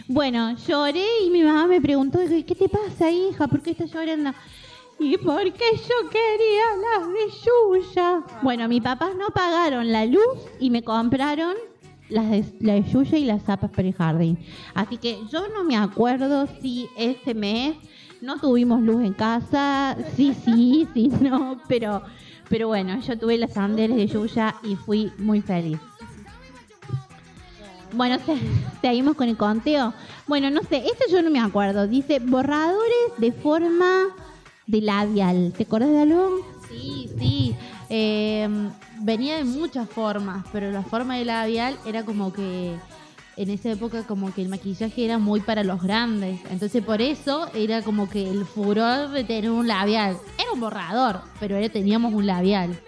Bueno, 0.07 0.55
lloré 0.67 1.05
y 1.27 1.29
mi 1.29 1.43
mamá 1.43 1.67
me 1.67 1.79
preguntó, 1.79 2.17
¿qué 2.27 2.55
te 2.55 2.67
pasa, 2.67 3.11
hija? 3.11 3.47
¿Por 3.47 3.61
qué 3.61 3.71
estás 3.71 3.93
llorando? 3.93 4.31
Y 5.03 5.17
porque 5.17 5.65
yo 5.75 6.09
quería 6.09 6.63
las 6.81 7.07
de 7.09 7.29
Yuya. 7.43 8.23
Bueno, 8.41 8.69
mis 8.69 8.81
papás 8.81 9.11
no 9.17 9.27
pagaron 9.33 9.91
la 9.91 10.05
luz 10.05 10.39
y 10.61 10.69
me 10.69 10.81
compraron 10.81 11.55
las 12.07 12.31
de, 12.31 12.45
la 12.61 12.75
de 12.75 12.83
Yuya 12.83 13.17
y 13.17 13.25
las 13.25 13.43
zapas 13.43 13.69
para 13.71 13.89
el 13.89 13.93
jardín. 13.93 14.39
Así 14.73 14.97
que 14.97 15.19
yo 15.29 15.49
no 15.49 15.65
me 15.65 15.75
acuerdo 15.75 16.47
si 16.61 16.87
ese 16.97 17.33
mes 17.33 17.75
no 18.21 18.39
tuvimos 18.39 18.81
luz 18.81 19.03
en 19.03 19.11
casa, 19.11 19.97
sí, 20.15 20.33
sí, 20.45 20.87
sí, 20.93 21.09
no, 21.19 21.61
pero, 21.67 22.01
pero 22.47 22.69
bueno, 22.69 22.97
yo 23.01 23.19
tuve 23.19 23.37
las 23.37 23.51
sandales 23.51 23.97
de 23.97 24.07
Yuya 24.07 24.55
y 24.63 24.77
fui 24.77 25.11
muy 25.17 25.41
feliz. 25.41 25.79
Bueno, 27.91 28.17
seguimos 28.81 29.15
con 29.15 29.27
el 29.27 29.35
conteo. 29.35 29.93
Bueno, 30.27 30.49
no 30.49 30.61
sé, 30.63 30.77
este 30.77 31.11
yo 31.11 31.21
no 31.21 31.29
me 31.29 31.41
acuerdo. 31.41 31.87
Dice 31.87 32.19
borradores 32.19 33.17
de 33.17 33.33
forma 33.33 34.05
de 34.67 34.81
labial. 34.81 35.53
¿Te 35.55 35.63
acuerdas 35.63 35.89
de 35.89 36.01
algo? 36.01 36.45
Sí, 36.69 37.09
sí. 37.19 37.55
Eh, 37.89 38.47
venía 39.01 39.37
de 39.37 39.43
muchas 39.43 39.89
formas, 39.89 40.45
pero 40.51 40.71
la 40.71 40.83
forma 40.83 41.17
de 41.17 41.25
labial 41.25 41.77
era 41.85 42.03
como 42.03 42.33
que 42.33 42.75
en 43.35 43.49
esa 43.49 43.71
época 43.71 44.03
como 44.03 44.33
que 44.33 44.41
el 44.41 44.49
maquillaje 44.49 45.05
era 45.05 45.17
muy 45.17 45.41
para 45.41 45.63
los 45.63 45.81
grandes. 45.81 46.39
Entonces 46.49 46.83
por 46.83 47.01
eso 47.01 47.49
era 47.53 47.81
como 47.81 48.09
que 48.09 48.29
el 48.29 48.45
furor 48.45 49.09
de 49.09 49.23
tener 49.23 49.51
un 49.51 49.67
labial. 49.67 50.17
Era 50.37 50.51
un 50.53 50.59
borrador, 50.59 51.21
pero 51.39 51.57
teníamos 51.69 52.13
un 52.13 52.25
labial. 52.27 52.79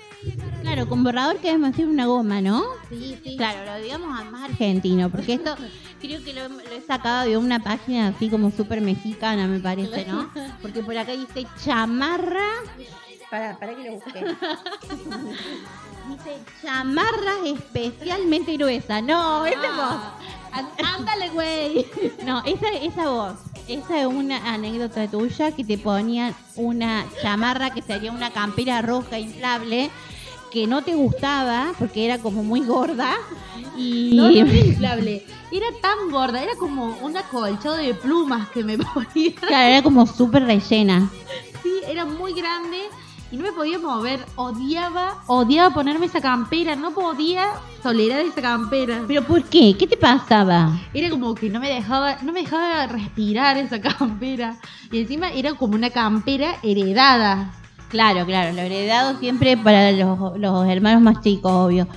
Claro, 0.62 0.90
con 0.90 1.04
borrador 1.04 1.38
que 1.38 1.52
es 1.52 1.60
más 1.60 1.78
una 1.78 2.06
goma, 2.06 2.42
¿no? 2.42 2.64
Sí, 2.90 3.18
sí. 3.24 3.38
Claro, 3.38 3.66
lo 3.66 3.84
digamos 3.84 4.10
más 4.32 4.50
argentino, 4.50 5.10
porque 5.10 5.36
esto 5.36 5.56
creo 6.02 6.24
que 6.24 6.34
lo, 6.34 6.42
he 6.72 6.82
sacado 6.82 7.30
de 7.30 7.38
una 7.38 7.60
página 7.60 8.08
así 8.08 8.30
como 8.30 8.52
súper 8.52 8.82
mexicana, 8.82 9.48
me 9.48 9.60
parece, 9.60 10.06
¿no? 10.06 10.30
Porque 10.62 10.82
por 10.82 10.98
acá 10.98 11.12
dice 11.12 11.48
chamarra. 11.64 12.48
Para, 13.30 13.58
para 13.58 13.76
que 13.76 13.84
lo 13.84 13.94
busque. 13.94 14.20
dice 16.10 16.40
chamarra 16.62 17.34
especialmente 17.46 18.54
gruesa. 18.54 19.02
No, 19.02 19.46
esa 19.46 19.60
ah, 19.64 20.16
voz. 20.52 20.66
Ándale, 20.98 21.30
güey. 21.30 21.86
No, 22.26 22.44
esa, 22.46 22.70
esa 22.70 23.10
voz. 23.10 23.36
Esa 23.68 24.02
es 24.02 24.06
una 24.06 24.54
anécdota 24.54 25.08
tuya 25.08 25.52
que 25.52 25.64
te 25.64 25.78
ponían 25.78 26.36
una 26.56 27.06
chamarra 27.22 27.72
que 27.72 27.82
sería 27.82 28.12
una 28.12 28.32
campera 28.32 28.82
roja 28.82 29.18
inflable 29.18 29.90
que 30.56 30.68
no 30.68 30.84
te 30.84 30.96
gustaba 30.96 31.74
porque 31.78 32.06
era 32.06 32.18
como 32.20 32.42
muy 32.42 32.62
gorda 32.62 33.12
y 33.78 34.12
no, 34.16 34.24
no 34.24 34.32
inflable. 34.32 35.22
Era 35.52 35.66
tan 35.82 36.10
gorda 36.10 36.42
era 36.42 36.56
como 36.56 36.96
una 37.02 37.24
colcha 37.24 37.74
de 37.74 37.94
plumas 37.94 38.48
que 38.52 38.64
me 38.64 38.78
ponía. 38.94 39.36
Claro 39.36 39.68
era 39.68 39.84
como 39.84 40.08
súper 40.08 40.46
rellena. 40.46 41.10
Sí 41.62 41.82
era 41.86 42.06
muy 42.06 42.34
grande 42.34 42.78
y 43.34 43.36
no 43.36 43.44
me 43.44 43.52
podía 43.52 43.80
mover. 43.80 44.26
Odiaba 44.38 45.22
odiaba 45.28 45.74
ponerme 45.74 46.06
esa 46.06 46.22
campera 46.22 46.78
no 46.78 46.92
podía 46.92 47.48
tolerar 47.84 48.22
esa 48.22 48.42
campera. 48.42 49.04
Pero 49.10 49.24
por 49.24 49.44
qué 49.44 49.76
qué 49.78 49.88
te 49.88 49.98
pasaba 49.98 50.72
era 50.94 51.10
como 51.10 51.36
que 51.36 51.50
no 51.50 51.60
me 51.60 51.68
dejaba 51.68 52.20
no 52.22 52.32
me 52.32 52.44
dejaba 52.44 52.88
respirar 52.88 53.58
esa 53.58 53.82
campera. 53.98 54.58
Y 54.90 55.02
encima 55.02 55.34
era 55.34 55.54
como 55.56 55.76
una 55.76 55.90
campera 55.90 56.60
heredada 56.64 57.52
Claro, 57.96 58.26
claro, 58.26 58.52
lo 58.52 58.60
heredado 58.60 59.18
siempre 59.20 59.56
para 59.56 59.94
los, 59.94 60.68
hermanos 60.68 61.02
más 61.02 61.22
chicos, 61.22 61.50
obvio. 61.50 61.88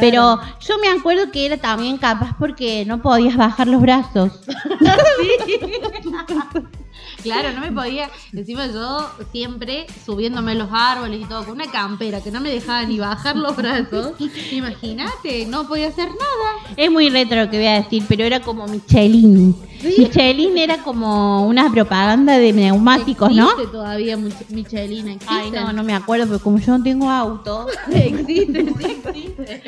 Pero 0.00 0.40
yo 0.58 0.78
me 0.78 0.88
acuerdo 0.88 1.30
que 1.30 1.46
era 1.46 1.58
también 1.58 1.96
capaz 1.96 2.34
porque 2.40 2.84
no 2.84 3.00
podías 3.00 3.36
bajar 3.36 3.68
los 3.68 3.80
brazos. 3.80 4.32
Claro, 7.24 7.52
no 7.52 7.60
me 7.62 7.72
podía. 7.72 8.10
Encima 8.34 8.66
yo 8.66 9.10
siempre 9.32 9.86
subiéndome 10.04 10.52
a 10.52 10.54
los 10.56 10.68
árboles 10.70 11.22
y 11.22 11.24
todo, 11.24 11.44
con 11.44 11.54
una 11.54 11.70
campera 11.70 12.20
que 12.20 12.30
no 12.30 12.40
me 12.40 12.50
dejaba 12.50 12.84
ni 12.84 12.98
bajar 12.98 13.34
los 13.36 13.56
brazos. 13.56 14.12
Imagínate, 14.52 15.46
no 15.46 15.66
podía 15.66 15.88
hacer 15.88 16.08
nada. 16.08 16.74
Es 16.76 16.90
muy 16.90 17.08
retro 17.08 17.44
lo 17.44 17.50
que 17.50 17.56
voy 17.56 17.66
a 17.66 17.82
decir, 17.82 18.04
pero 18.06 18.24
era 18.24 18.40
como 18.40 18.66
Michelin. 18.66 19.56
Michelin 19.82 20.58
era 20.58 20.82
como 20.82 21.46
una 21.46 21.70
propaganda 21.70 22.38
de 22.38 22.52
neumáticos, 22.52 23.30
existe 23.30 23.64
¿no? 23.64 23.70
todavía 23.70 24.16
Michelin, 24.16 25.08
existe. 25.08 25.34
Ay, 25.34 25.50
no, 25.50 25.72
no 25.72 25.82
me 25.82 25.94
acuerdo, 25.94 26.26
pero 26.26 26.38
como 26.40 26.58
yo 26.58 26.76
no 26.76 26.84
tengo 26.84 27.10
auto. 27.10 27.66
existe, 27.92 28.64
sí 28.64 28.84
existe. 28.84 29.62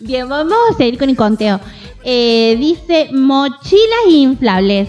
Bien, 0.00 0.28
vamos 0.28 0.54
a 0.70 0.76
seguir 0.76 0.98
con 0.98 1.10
el 1.10 1.16
conteo. 1.16 1.60
Eh, 2.04 2.56
dice 2.58 3.10
mochilas 3.12 4.06
inflables. 4.08 4.88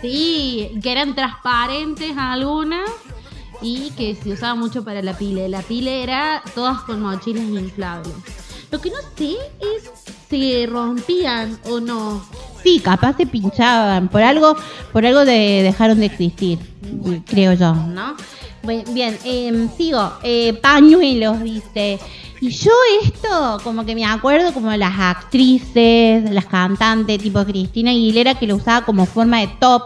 Sí, 0.00 0.78
que 0.82 0.92
eran 0.92 1.14
transparentes 1.14 2.12
algunas 2.16 2.88
y 3.60 3.90
que 3.90 4.14
se 4.14 4.32
usaba 4.32 4.54
mucho 4.54 4.84
para 4.84 5.02
la 5.02 5.16
pile. 5.16 5.48
La 5.48 5.62
pile 5.62 6.02
era 6.02 6.42
todas 6.54 6.80
con 6.82 7.00
mochilas 7.00 7.44
inflables. 7.44 8.14
Lo 8.70 8.80
que 8.80 8.90
no 8.90 8.96
sé 9.16 9.36
es 9.60 9.90
si 10.28 10.66
rompían 10.66 11.58
o 11.70 11.80
no. 11.80 12.22
Sí, 12.62 12.80
capaz 12.80 13.16
se 13.16 13.26
pinchaban. 13.26 14.08
Por 14.08 14.22
algo, 14.22 14.56
por 14.92 15.06
algo 15.06 15.24
de, 15.24 15.62
dejaron 15.62 16.00
de 16.00 16.06
existir, 16.06 16.58
creo 17.26 17.54
yo. 17.54 17.74
¿No? 17.74 18.14
Bien, 18.92 19.18
em, 19.24 19.68
sigo. 19.76 20.12
Eh, 20.22 20.52
pañuelos, 20.60 21.42
dice. 21.42 21.98
Y 22.40 22.50
yo 22.50 22.70
esto, 23.02 23.58
como 23.64 23.84
que 23.84 23.94
me 23.94 24.04
acuerdo 24.04 24.52
como 24.52 24.70
las 24.76 24.92
actrices, 24.98 26.30
las 26.30 26.44
cantantes, 26.44 27.18
tipo 27.18 27.44
Cristina 27.44 27.90
Aguilera, 27.90 28.34
que 28.34 28.46
lo 28.46 28.56
usaba 28.56 28.84
como 28.84 29.06
forma 29.06 29.40
de 29.40 29.48
top. 29.58 29.84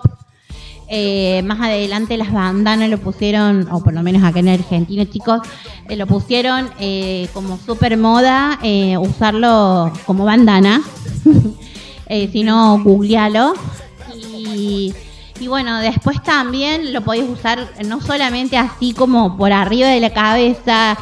Eh, 0.89 1.43
más 1.45 1.59
adelante 1.61 2.19
las 2.19 2.33
bandanas 2.33 2.91
lo 2.91 2.99
pusieron, 2.99 3.67
o 3.71 3.83
por 3.83 3.95
lo 3.95 4.03
menos 4.03 4.23
acá 4.25 4.41
en 4.41 4.49
Argentina, 4.49 5.09
chicos, 5.09 5.41
eh, 5.89 5.97
lo 5.97 6.07
pusieron 6.07 6.69
eh, 6.79 7.29
como 7.33 7.57
super 7.57 7.97
moda 7.97 8.59
usarlo 9.01 9.91
como 10.05 10.25
bandana. 10.25 10.83
si 12.33 12.43
no, 12.43 12.83
googlealo. 12.83 13.55
Y, 14.55 14.93
y 15.43 15.49
bueno, 15.49 15.81
después 15.81 16.23
también 16.23 16.93
lo 16.93 17.01
podéis 17.01 17.29
usar 17.29 17.69
no 17.85 18.01
solamente 18.01 18.57
así 18.57 18.93
como 18.95 19.37
por 19.37 19.53
arriba 19.53 19.89
de 19.89 19.99
la 19.99 20.11
cabeza, 20.11 20.97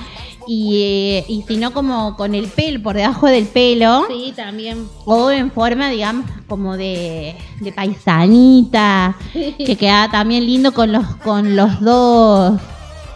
y, 0.46 1.22
y 1.28 1.44
si 1.46 1.58
no 1.58 1.72
como 1.72 2.16
con 2.16 2.34
el 2.34 2.48
pelo, 2.48 2.82
por 2.82 2.96
debajo 2.96 3.26
del 3.26 3.46
pelo. 3.46 4.06
Sí, 4.08 4.32
también. 4.34 4.88
O 5.04 5.30
en 5.30 5.50
forma, 5.52 5.90
digamos, 5.90 6.24
como 6.48 6.78
de, 6.78 7.36
de 7.60 7.72
paisanita, 7.72 9.14
que 9.32 9.76
queda 9.76 10.10
también 10.10 10.46
lindo 10.46 10.72
con 10.72 10.90
los, 10.90 11.04
con 11.16 11.54
los 11.54 11.80
dos 11.80 12.60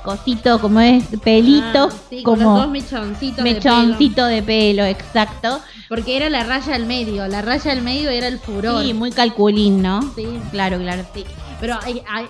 cositos, 0.05 0.61
como 0.61 0.81
es, 0.81 1.05
pelitos. 1.23 1.95
Ah, 1.95 2.17
como 2.23 2.37
con 2.37 2.39
los 2.39 2.59
dos 2.59 2.71
mechoncitos 2.71 3.43
mechoncito 3.43 4.27
de 4.27 4.43
pelo. 4.43 4.85
exacto. 4.85 5.61
Porque 5.89 6.17
era 6.17 6.29
la 6.29 6.45
raya 6.45 6.75
al 6.75 6.87
medio, 6.87 7.27
la 7.27 7.43
raya 7.43 7.73
al 7.73 7.83
medio 7.83 8.11
era 8.11 8.29
el 8.29 8.39
furor. 8.39 8.85
Sí, 8.85 8.95
muy 8.95 9.11
calculín, 9.11 9.83
¿no? 9.83 10.01
Sí. 10.15 10.27
Claro, 10.51 10.79
claro, 10.79 11.05
sí. 11.15 11.25
Pero 11.61 11.79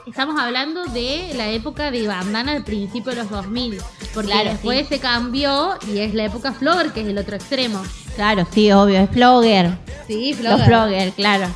estamos 0.07 0.40
hablando 0.40 0.85
de 0.87 1.33
la 1.37 1.49
época 1.50 1.90
de 1.90 2.07
bandana 2.07 2.52
al 2.52 2.64
principio 2.64 3.11
de 3.11 3.16
los 3.19 3.31
2000. 3.31 3.78
Porque 4.12 4.33
después 4.45 4.87
se 4.88 5.00
cambió 5.00 5.75
y 5.93 5.99
es 5.99 6.14
la 6.14 6.25
época 6.25 6.52
flogger, 6.52 6.93
que 6.93 7.00
es 7.00 7.09
el 7.09 7.19
otro 7.19 7.37
extremo. 7.37 7.83
Claro, 8.14 8.47
sí, 8.52 8.71
obvio, 8.71 9.00
es 9.00 9.11
flogger. 9.11 9.76
Sí, 10.07 10.35
flogger. 10.35 10.59
Los 10.59 10.66
flogger, 10.66 11.12
claro. 11.12 11.47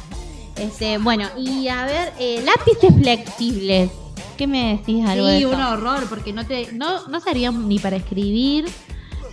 Este, 0.57 0.99
bueno, 0.99 1.29
y 1.37 1.69
a 1.69 1.85
ver, 1.85 2.13
eh, 2.19 2.43
lápices 2.45 2.93
flexibles. 3.01 3.91
¿Qué 4.39 4.47
me 4.47 4.77
decís 4.77 5.05
algo 5.05 5.29
Sí, 5.29 5.45
un 5.45 5.61
horror, 5.61 6.09
porque 6.09 6.33
no 6.33 6.47
te 6.47 6.73
no, 6.73 7.09
no 7.09 7.21
servían 7.21 7.69
ni 7.69 7.81
para 7.81 7.97
escribir. 7.97 8.67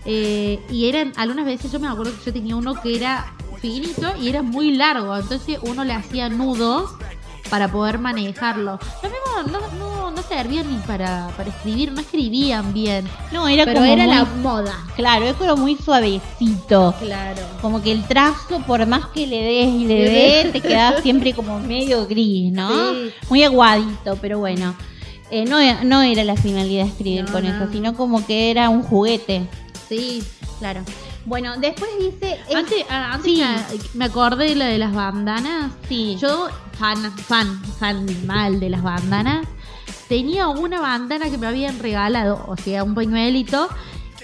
Eh, 0.03 0.59
y 0.69 0.89
eran, 0.89 1.13
algunas 1.15 1.45
veces 1.45 1.71
yo 1.71 1.79
me 1.79 1.87
acuerdo 1.87 2.11
que 2.17 2.25
yo 2.25 2.33
tenía 2.33 2.55
uno 2.55 2.73
que 2.81 2.95
era 2.95 3.33
finito 3.61 4.13
y 4.19 4.29
era 4.29 4.41
muy 4.41 4.75
largo. 4.75 5.15
Entonces 5.15 5.59
uno 5.61 5.83
le 5.83 5.93
hacía 5.93 6.27
nudos 6.29 6.89
para 7.51 7.71
poder 7.71 7.99
manejarlo. 7.99 8.79
Los 9.03 9.51
no, 9.51 9.59
no, 9.77 10.11
no 10.11 10.21
servían 10.23 10.71
ni 10.71 10.77
para, 10.79 11.29
para 11.37 11.49
escribir, 11.49 11.91
no 11.91 12.01
escribían 12.01 12.73
bien. 12.73 13.07
No, 13.31 13.47
era 13.47 13.65
Pero 13.65 13.81
como 13.81 13.93
era 13.93 14.07
la 14.07 14.25
moda. 14.25 14.73
Claro, 14.95 15.25
es 15.25 15.35
como 15.35 15.55
muy 15.55 15.75
suavecito. 15.75 16.95
Claro. 16.99 17.41
Como 17.61 17.81
que 17.83 17.91
el 17.91 18.07
trazo, 18.07 18.59
por 18.65 18.85
más 18.87 19.07
que 19.07 19.27
le 19.27 19.43
des 19.43 19.67
y 19.67 19.85
le 19.85 20.09
des, 20.09 20.51
te 20.51 20.61
queda 20.61 20.99
siempre 21.03 21.33
como 21.33 21.59
medio 21.59 22.07
gris, 22.07 22.51
¿no? 22.51 22.69
Muy 23.29 23.43
aguadito, 23.43 24.17
pero 24.19 24.39
bueno. 24.39 24.75
Eh, 25.31 25.45
no, 25.45 25.57
no 25.83 26.01
era 26.01 26.23
la 26.23 26.35
finalidad 26.35 26.83
de 26.83 26.89
escribir 26.89 27.25
con 27.31 27.45
eso, 27.45 27.71
sino 27.71 27.95
como 27.95 28.25
que 28.25 28.51
era 28.51 28.69
un 28.69 28.83
juguete. 28.83 29.47
Sí, 29.89 30.23
claro. 30.59 30.81
Bueno, 31.25 31.57
después 31.57 31.89
dice. 31.99 32.39
Antes, 32.55 32.85
ah, 32.89 33.13
antes 33.13 33.95
me 33.95 34.05
acordé 34.05 34.49
de 34.49 34.55
la 34.55 34.65
de 34.65 34.77
las 34.77 34.93
bandanas. 34.93 35.71
Sí. 35.89 36.17
Yo 36.21 36.49
fan, 36.77 37.11
fan, 37.17 37.63
fan 37.79 38.05
mal 38.27 38.59
de 38.59 38.69
las 38.69 38.83
bandanas, 38.83 39.47
tenía 40.07 40.47
una 40.47 40.79
bandana 40.79 41.29
que 41.29 41.37
me 41.37 41.47
habían 41.47 41.79
regalado, 41.79 42.43
o 42.47 42.57
sea, 42.57 42.83
un 42.83 42.93
pañuelito 42.93 43.69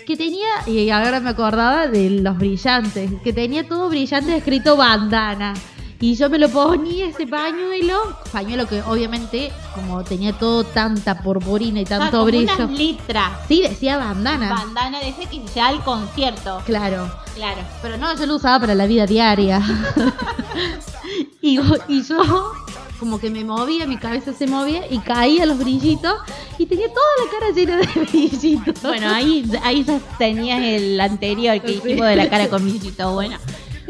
que 0.05 0.17
tenía, 0.17 0.47
y 0.67 0.89
ahora 0.89 1.19
me 1.19 1.29
acordaba 1.29 1.87
de 1.87 2.09
los 2.09 2.37
brillantes, 2.37 3.11
que 3.23 3.33
tenía 3.33 3.67
todo 3.67 3.89
brillante 3.89 4.35
escrito 4.35 4.75
bandana. 4.75 5.53
Y 6.01 6.15
yo 6.15 6.29
me 6.31 6.39
lo 6.39 6.49
ponía 6.49 7.05
ese 7.09 7.27
pañuelo, 7.27 8.17
pañuelo 8.31 8.67
que 8.67 8.81
obviamente, 8.81 9.51
como 9.75 10.03
tenía 10.03 10.33
todo 10.33 10.63
tanta 10.63 11.21
purpurina 11.21 11.79
y 11.81 11.85
tanto 11.85 12.21
Ah, 12.21 12.23
brillo. 12.23 12.51
Unas 12.55 12.71
litras. 12.71 13.31
Sí, 13.47 13.61
decía 13.61 13.97
bandana. 13.97 14.49
Bandana 14.49 14.99
de 14.99 15.09
ese 15.09 15.27
que 15.27 15.41
ya 15.53 15.67
al 15.67 15.83
concierto. 15.83 16.61
claro. 16.65 17.09
Claro. 17.35 17.61
Pero 17.81 17.97
no, 17.97 18.13
yo 18.17 18.25
lo 18.25 18.35
usaba 18.35 18.59
para 18.59 18.75
la 18.75 18.87
vida 18.87 19.05
diaria. 19.05 19.61
y, 21.41 21.59
y 21.87 22.03
yo, 22.03 22.51
como 22.99 23.19
que 23.19 23.29
me 23.29 23.43
movía, 23.45 23.85
mi 23.87 23.97
cabeza 23.97 24.33
se 24.33 24.47
movía 24.47 24.81
y 24.91 24.99
caía 24.99 25.45
los 25.45 25.57
brillitos 25.57 26.13
y 26.57 26.65
tenía 26.65 26.87
toda 26.87 27.05
la 27.23 27.31
cara 27.31 27.51
llena 27.53 27.77
de 27.77 28.05
brillitos. 28.11 28.81
Bueno, 28.81 29.09
ahí, 29.13 29.49
ahí 29.63 29.83
ya 29.83 29.99
tenías 30.17 30.61
el 30.61 30.99
anterior 30.99 31.61
que 31.61 31.67
Sí. 31.69 31.73
dijimos 31.75 32.07
de 32.07 32.15
la 32.15 32.29
cara 32.29 32.49
con 32.49 32.65
millito. 32.65 33.13
Bueno. 33.13 33.37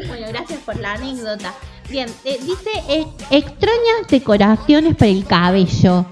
Bueno, 0.06 0.26
gracias 0.28 0.60
por 0.60 0.78
la 0.78 0.92
anécdota. 0.94 1.52
Bien, 1.92 2.08
eh, 2.24 2.38
dice 2.42 2.70
eh, 2.88 3.06
extrañas 3.30 4.08
decoraciones 4.08 4.96
para 4.96 5.10
el 5.10 5.24
cabello. 5.26 6.06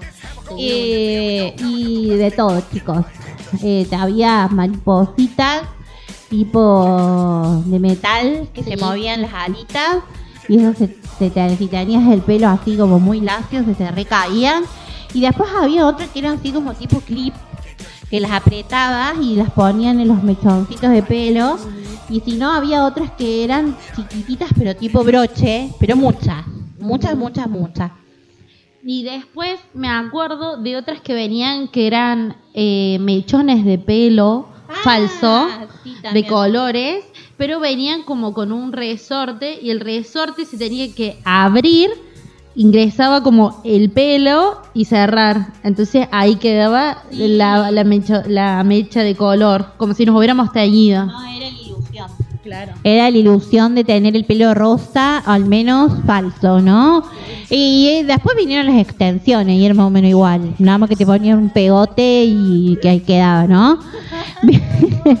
Eh, 0.57 1.55
y 1.57 2.09
de 2.09 2.29
todo, 2.31 2.61
chicos. 2.71 3.03
Eh, 3.63 3.87
había 3.97 4.47
maripositas 4.49 5.63
tipo 6.29 7.61
de 7.65 7.79
metal 7.79 8.47
que 8.53 8.63
se 8.63 8.77
movían 8.77 9.21
las 9.23 9.33
alitas 9.33 9.97
y 10.47 10.57
eso 10.59 10.73
se, 10.73 10.95
se 11.19 11.29
te- 11.29 11.57
si 11.57 11.67
tenías 11.67 12.09
el 12.09 12.21
pelo 12.21 12.47
así 12.47 12.77
como 12.77 12.99
muy 12.99 13.19
lacio 13.19 13.65
se 13.65 13.73
te 13.73 13.89
recaían. 13.91 14.63
Y 15.13 15.21
después 15.21 15.49
había 15.59 15.85
otras 15.87 16.09
que 16.09 16.19
eran 16.19 16.37
así 16.37 16.51
como 16.51 16.73
tipo 16.73 16.99
clip 17.01 17.33
que 18.09 18.19
las 18.21 18.31
apretabas 18.31 19.15
y 19.21 19.35
las 19.35 19.49
ponían 19.51 19.99
en 19.99 20.07
los 20.09 20.21
mechoncitos 20.23 20.91
de 20.91 21.01
pelo 21.03 21.57
y 22.11 22.19
si 22.19 22.33
no 22.37 22.51
había 22.51 22.85
otras 22.85 23.11
que 23.11 23.43
eran 23.43 23.75
chiquititas 23.95 24.49
pero 24.57 24.75
tipo 24.75 25.03
broche 25.03 25.69
pero 25.79 25.95
muchas 25.95 26.45
muchas 26.79 27.15
muchas 27.15 27.47
muchas 27.49 27.91
Y 28.83 29.03
después 29.03 29.59
me 29.73 29.87
acuerdo 29.89 30.57
de 30.57 30.75
otras 30.75 31.01
que 31.01 31.13
venían 31.13 31.67
que 31.67 31.85
eran 31.87 32.35
eh, 32.53 32.97
mechones 32.99 33.63
de 33.63 33.77
pelo 33.77 34.47
falso, 34.83 35.47
Ah, 35.49 35.67
sí, 35.83 35.93
de 36.13 36.25
colores, 36.25 37.03
pero 37.37 37.59
venían 37.59 38.03
como 38.03 38.33
con 38.33 38.51
un 38.51 38.71
resorte 38.71 39.59
y 39.61 39.69
el 39.69 39.79
resorte 39.81 40.45
se 40.45 40.57
tenía 40.57 40.87
que 40.95 41.19
abrir, 41.25 41.89
ingresaba 42.55 43.21
como 43.21 43.61
el 43.65 43.91
pelo 43.91 44.61
y 44.73 44.85
cerrar. 44.85 45.53
Entonces 45.63 46.07
ahí 46.11 46.35
quedaba 46.37 47.03
Sí. 47.11 47.27
la, 47.37 47.69
la, 47.69 47.83
mecha, 47.83 48.23
la 48.27 48.63
mecha 48.63 49.03
de 49.03 49.15
color, 49.15 49.73
como 49.77 49.93
si 49.93 50.05
nos 50.05 50.15
hubiéramos 50.15 50.51
teñido. 50.53 51.05
no 51.05 51.23
era 51.25 51.47
ilusión 51.47 51.60
Claro. 52.43 52.73
Era 52.83 53.11
la 53.11 53.17
ilusión 53.17 53.75
de 53.75 53.83
tener 53.83 54.15
el 54.15 54.25
pelo 54.25 54.53
rosa, 54.55 55.19
al 55.19 55.45
menos 55.45 55.91
falso, 56.07 56.59
¿no? 56.59 57.03
Y, 57.51 57.87
eh, 57.89 58.03
después 58.03 58.35
vinieron 58.35 58.65
las 58.65 58.81
extensiones 58.81 59.57
y 59.57 59.65
era 59.65 59.75
más 59.75 59.85
o 59.85 59.89
menos 59.91 60.09
igual. 60.09 60.55
Nada 60.57 60.79
más 60.79 60.89
que 60.89 60.95
te 60.95 61.05
ponían 61.05 61.37
un 61.37 61.49
pegote 61.51 62.23
y 62.25 62.79
que 62.81 62.89
ahí 62.89 62.99
quedaba, 63.01 63.45
¿no? 63.45 63.79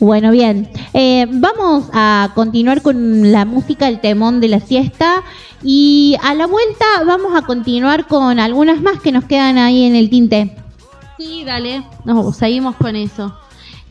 bueno, 0.00 0.30
bien. 0.30 0.70
Eh, 0.94 1.26
vamos 1.28 1.90
a 1.92 2.30
continuar 2.34 2.80
con 2.80 3.30
la 3.30 3.44
música, 3.44 3.86
el 3.88 4.00
temón 4.00 4.40
de 4.40 4.48
la 4.48 4.60
siesta. 4.60 5.22
Y 5.62 6.16
a 6.22 6.34
la 6.34 6.46
vuelta 6.46 6.84
vamos 7.06 7.36
a 7.36 7.42
continuar 7.42 8.06
con 8.06 8.38
algunas 8.40 8.80
más 8.80 9.00
que 9.00 9.12
nos 9.12 9.24
quedan 9.24 9.58
ahí 9.58 9.84
en 9.84 9.96
el 9.96 10.08
tinte. 10.08 10.56
Sí, 11.18 11.44
dale, 11.44 11.84
nos 12.04 12.36
seguimos 12.36 12.74
con 12.76 12.96
eso. 12.96 13.34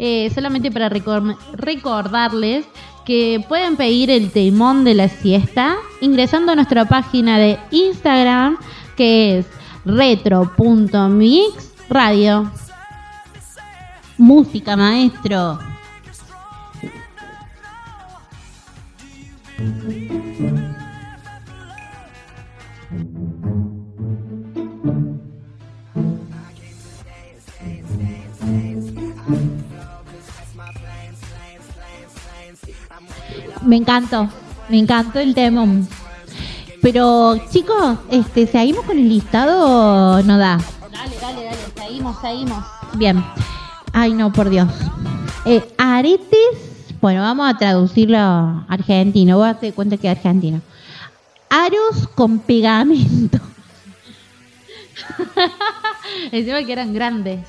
Eh, 0.03 0.31
solamente 0.33 0.71
para 0.71 0.89
recor- 0.89 1.37
recordarles 1.53 2.65
que 3.05 3.45
pueden 3.47 3.75
pedir 3.75 4.09
el 4.09 4.31
temón 4.31 4.83
de 4.83 4.95
la 4.95 5.07
siesta 5.07 5.75
ingresando 6.01 6.51
a 6.51 6.55
nuestra 6.55 6.85
página 6.85 7.37
de 7.37 7.59
Instagram 7.69 8.57
que 8.97 9.37
es 9.37 9.45
retro.mixradio. 9.85 12.51
Música, 14.17 14.75
maestro. 14.75 15.59
Me 33.63 33.77
encantó, 33.77 34.29
me 34.69 34.79
encantó 34.79 35.19
el 35.19 35.33
tema. 35.33 35.65
Pero 36.81 37.39
chicos, 37.51 37.99
este, 38.09 38.47
seguimos 38.47 38.85
con 38.85 38.97
el 38.97 39.07
listado, 39.07 40.17
o 40.17 40.23
no 40.23 40.37
da. 40.37 40.57
Dale, 40.91 41.15
dale, 41.21 41.43
dale, 41.43 41.57
seguimos, 41.75 42.19
seguimos. 42.21 42.63
Bien. 42.93 43.23
Ay, 43.93 44.13
no, 44.13 44.31
por 44.33 44.49
Dios. 44.49 44.67
Eh, 45.45 45.73
aretes, 45.77 46.95
bueno, 46.99 47.21
vamos 47.21 47.49
a 47.49 47.57
traducirlo 47.57 48.17
a 48.17 48.65
argentino. 48.67 49.37
Voy 49.37 49.47
a 49.47 49.51
hacer 49.51 49.73
cuenta 49.73 49.97
que 49.97 50.09
es 50.09 50.17
argentino. 50.17 50.61
Aros 51.49 52.07
con 52.15 52.39
pegamento. 52.39 53.37
Encima 56.31 56.63
que 56.63 56.71
eran 56.71 56.93
grandes. 56.93 57.39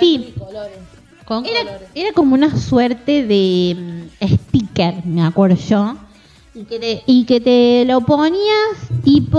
Sí. 0.00 0.34
colores. 0.38 0.78
Con 1.24 1.44
Era, 1.46 1.78
era 1.94 2.12
como 2.12 2.34
una 2.34 2.56
suerte 2.56 3.24
de 3.26 4.08
mm, 4.20 4.26
sticker, 4.26 5.04
me 5.06 5.22
acuerdo 5.22 5.56
yo. 5.56 5.96
Y 6.54 6.64
que, 6.64 6.78
te, 6.78 7.02
y 7.06 7.24
que 7.24 7.40
te 7.40 7.84
lo 7.86 8.02
ponías 8.02 8.42
tipo 9.02 9.38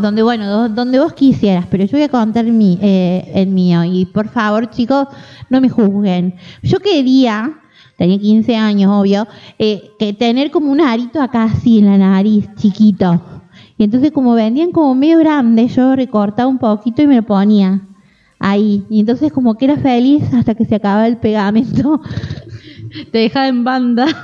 donde 0.00 0.22
bueno 0.22 0.48
do- 0.48 0.68
donde 0.68 1.00
vos 1.00 1.12
quisieras 1.14 1.66
pero 1.68 1.84
yo 1.84 1.92
voy 1.98 2.02
a 2.04 2.08
contar 2.08 2.44
mi, 2.44 2.78
eh, 2.80 3.28
el 3.34 3.48
mío 3.48 3.82
y 3.82 4.06
por 4.06 4.28
favor 4.28 4.70
chicos 4.70 5.08
no 5.50 5.60
me 5.60 5.68
juzguen. 5.68 6.36
Yo 6.62 6.78
quería 6.78 7.58
tenía 7.98 8.18
15 8.20 8.54
años 8.54 8.92
obvio 8.92 9.26
eh, 9.58 9.90
que 9.98 10.12
tener 10.12 10.52
como 10.52 10.70
un 10.70 10.80
arito 10.80 11.20
acá 11.20 11.44
así 11.44 11.78
en 11.80 11.86
la 11.86 11.98
nariz 11.98 12.48
chiquito. 12.56 13.20
Y 13.76 13.82
entonces 13.84 14.12
como 14.12 14.34
vendían 14.34 14.70
como 14.70 14.94
medio 14.94 15.18
grande 15.18 15.66
yo 15.66 15.96
recortaba 15.96 16.48
un 16.48 16.58
poquito 16.58 17.02
y 17.02 17.08
me 17.08 17.16
lo 17.16 17.22
ponía 17.24 17.80
ahí 18.38 18.84
y 18.90 19.00
entonces 19.00 19.32
como 19.32 19.56
que 19.56 19.64
era 19.66 19.76
feliz 19.76 20.22
hasta 20.34 20.54
que 20.54 20.64
se 20.64 20.74
acababa 20.76 21.06
el 21.06 21.16
pegamento 21.16 22.00
Te 23.12 23.18
dejaba 23.18 23.48
en 23.48 23.64
banda. 23.64 24.06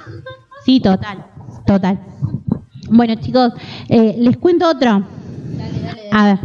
Sí, 0.65 0.79
total, 0.79 1.27
total. 1.67 1.99
Bueno, 2.89 3.17
chicos, 3.17 3.53
eh, 3.89 4.15
les 4.17 4.37
cuento 4.37 4.71
otro. 4.71 5.05
A 6.13 6.25
ver, 6.25 6.39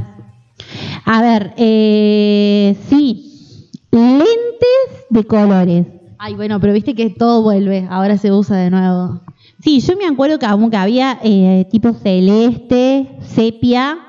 a 1.06 1.22
ver, 1.22 1.54
eh, 1.56 2.76
sí, 2.90 3.70
lentes 3.92 5.06
de 5.12 5.24
colores. 5.24 5.86
Ay, 6.18 6.34
bueno, 6.34 6.60
pero 6.60 6.74
viste 6.74 6.96
que 6.96 7.12
todo 7.12 7.44
vuelve. 7.44 7.86
Ahora 7.92 8.18
se 8.18 8.32
usa 8.32 8.58
de 8.58 8.72
nuevo. 8.72 9.22
Sí, 9.62 9.82
yo 9.82 9.96
me 9.96 10.08
acuerdo 10.08 10.40
que 10.40 10.48
como 10.48 10.72
que 10.72 10.78
había 10.78 11.20
eh, 11.24 11.68
tipo 11.70 11.94
celeste, 11.94 13.20
sepia, 13.22 14.00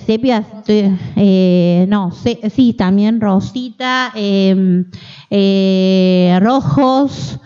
sepia, 0.00 0.38
estoy- 0.38 0.96
eh, 1.16 1.86
no, 1.88 2.10
ce- 2.12 2.50
sí, 2.50 2.72
también 2.72 3.20
rosita, 3.20 4.12
eh, 4.14 4.84
eh, 5.30 6.38
rojos, 6.40 7.38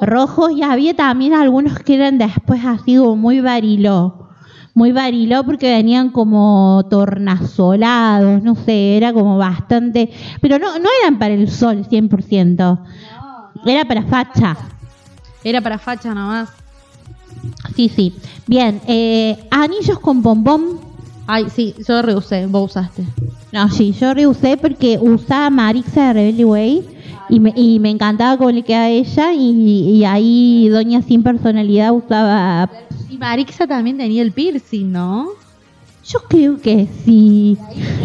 rojos 0.00 0.52
y 0.52 0.62
había 0.62 0.94
también 0.94 1.34
algunos 1.34 1.78
que 1.80 1.94
eran 1.94 2.18
después 2.18 2.64
así 2.64 2.96
como 2.96 3.16
muy 3.16 3.40
variló, 3.40 4.28
muy 4.74 4.92
variló 4.92 5.42
porque 5.44 5.70
venían 5.72 6.10
como 6.10 6.86
tornasolados, 6.88 8.42
no 8.42 8.54
sé, 8.54 8.96
era 8.96 9.12
como 9.12 9.36
bastante, 9.38 10.10
pero 10.40 10.58
no, 10.58 10.78
no 10.78 10.88
eran 11.02 11.18
para 11.18 11.34
el 11.34 11.50
sol 11.50 11.84
100%, 11.88 12.78
era 13.66 13.84
para 13.84 14.02
facha. 14.02 14.56
Era 15.42 15.60
para 15.60 15.78
facha 15.78 16.14
nomás. 16.14 16.48
Sí, 17.74 17.88
sí. 17.88 18.14
Bien, 18.46 18.80
eh, 18.86 19.46
anillos 19.50 19.98
con 20.00 20.22
bombón. 20.22 20.87
Ay, 21.30 21.48
sí, 21.54 21.74
yo 21.86 22.00
reusé, 22.00 22.46
vos 22.46 22.70
usaste. 22.70 23.04
No, 23.52 23.68
sí, 23.68 23.92
yo 23.92 24.14
reusé 24.14 24.56
porque 24.56 24.98
usaba 24.98 25.50
Marixa 25.50 26.06
de 26.06 26.12
Rebelde 26.14 26.44
Way 26.46 26.84
y 27.28 27.38
me, 27.38 27.52
y 27.54 27.78
me 27.80 27.90
encantaba 27.90 28.38
cómo 28.38 28.50
le 28.50 28.62
quedaba 28.62 28.84
a 28.84 28.88
ella 28.88 29.34
y, 29.34 29.90
y 29.90 30.04
ahí 30.06 30.70
Doña 30.70 31.02
Sin 31.02 31.22
Personalidad 31.22 31.92
usaba... 31.92 32.70
Y 33.10 33.18
Marixa 33.18 33.66
también 33.66 33.98
tenía 33.98 34.22
el 34.22 34.32
piercing, 34.32 34.90
¿no? 34.90 35.28
Yo 36.06 36.20
creo 36.30 36.58
que 36.62 36.88
sí. 37.04 37.58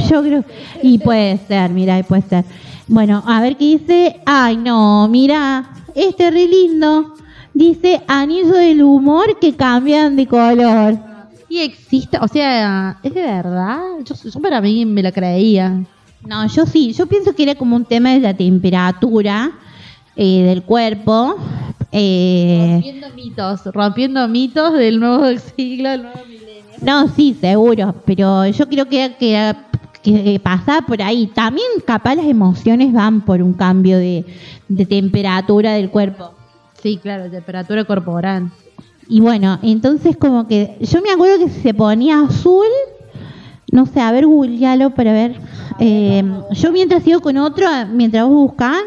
Yo 0.09 0.21
creo... 0.21 0.43
Y 0.81 0.97
puede 0.97 1.37
ser, 1.47 1.71
mira, 1.71 2.03
puede 2.03 2.23
ser. 2.23 2.43
Bueno, 2.89 3.23
a 3.25 3.39
ver 3.39 3.55
qué 3.55 3.77
dice. 3.77 4.19
Ay, 4.25 4.57
no, 4.57 5.07
mira, 5.07 5.69
este 5.95 6.29
re 6.29 6.45
lindo. 6.45 7.13
Dice 7.53 8.01
anillo 8.05 8.51
del 8.51 8.83
humor 8.83 9.39
que 9.39 9.55
cambian 9.55 10.17
de 10.17 10.27
color. 10.27 11.12
Y 11.53 11.59
existe, 11.59 12.17
o 12.19 12.27
sea, 12.27 12.97
¿es 13.03 13.13
de 13.13 13.21
verdad? 13.21 13.79
Yo, 14.03 14.15
yo 14.15 14.39
para 14.39 14.59
mí 14.59 14.87
me 14.87 15.03
la 15.03 15.11
creía. 15.11 15.83
No, 16.25 16.47
yo 16.47 16.65
sí, 16.65 16.93
yo 16.93 17.05
pienso 17.05 17.35
que 17.35 17.43
era 17.43 17.53
como 17.53 17.75
un 17.75 17.85
tema 17.85 18.09
de 18.09 18.21
la 18.21 18.33
temperatura 18.33 19.51
eh, 20.15 20.41
del 20.41 20.63
cuerpo. 20.63 21.35
Eh, 21.91 22.69
rompiendo 22.71 23.07
mitos, 23.11 23.65
rompiendo 23.65 24.27
mitos 24.27 24.73
del 24.73 24.99
nuevo 24.99 25.27
siglo, 25.55 25.91
del 25.91 26.01
nuevo 26.01 26.21
milenio. 26.27 26.73
No, 26.81 27.07
sí, 27.09 27.37
seguro, 27.39 27.93
pero 28.03 28.47
yo 28.47 28.67
creo 28.67 28.89
que, 28.89 29.15
que, 29.19 29.55
que 30.01 30.39
pasa 30.39 30.81
por 30.81 31.03
ahí. 31.03 31.27
También 31.27 31.67
capaz 31.85 32.15
las 32.15 32.25
emociones 32.25 32.91
van 32.91 33.21
por 33.21 33.43
un 33.43 33.53
cambio 33.53 33.99
de, 33.99 34.25
de 34.67 34.85
temperatura 34.87 35.73
del 35.73 35.91
cuerpo. 35.91 36.33
Sí, 36.81 36.97
claro, 36.97 37.29
temperatura 37.29 37.83
corporal. 37.83 38.49
Y 39.07 39.19
bueno, 39.19 39.59
entonces 39.61 40.17
como 40.17 40.47
que 40.47 40.77
yo 40.81 41.01
me 41.01 41.11
acuerdo 41.11 41.45
que 41.45 41.49
se 41.49 41.73
ponía 41.73 42.21
azul, 42.21 42.65
no 43.71 43.85
sé, 43.85 43.99
a 43.99 44.11
ver, 44.11 44.25
googlealo 44.25 44.91
para 44.91 45.13
ver. 45.13 45.35
Eh, 45.79 46.23
yo 46.51 46.71
mientras 46.71 47.03
sigo 47.03 47.19
con 47.19 47.37
otro, 47.37 47.67
mientras 47.91 48.25
vos 48.25 48.49
buscás, 48.49 48.81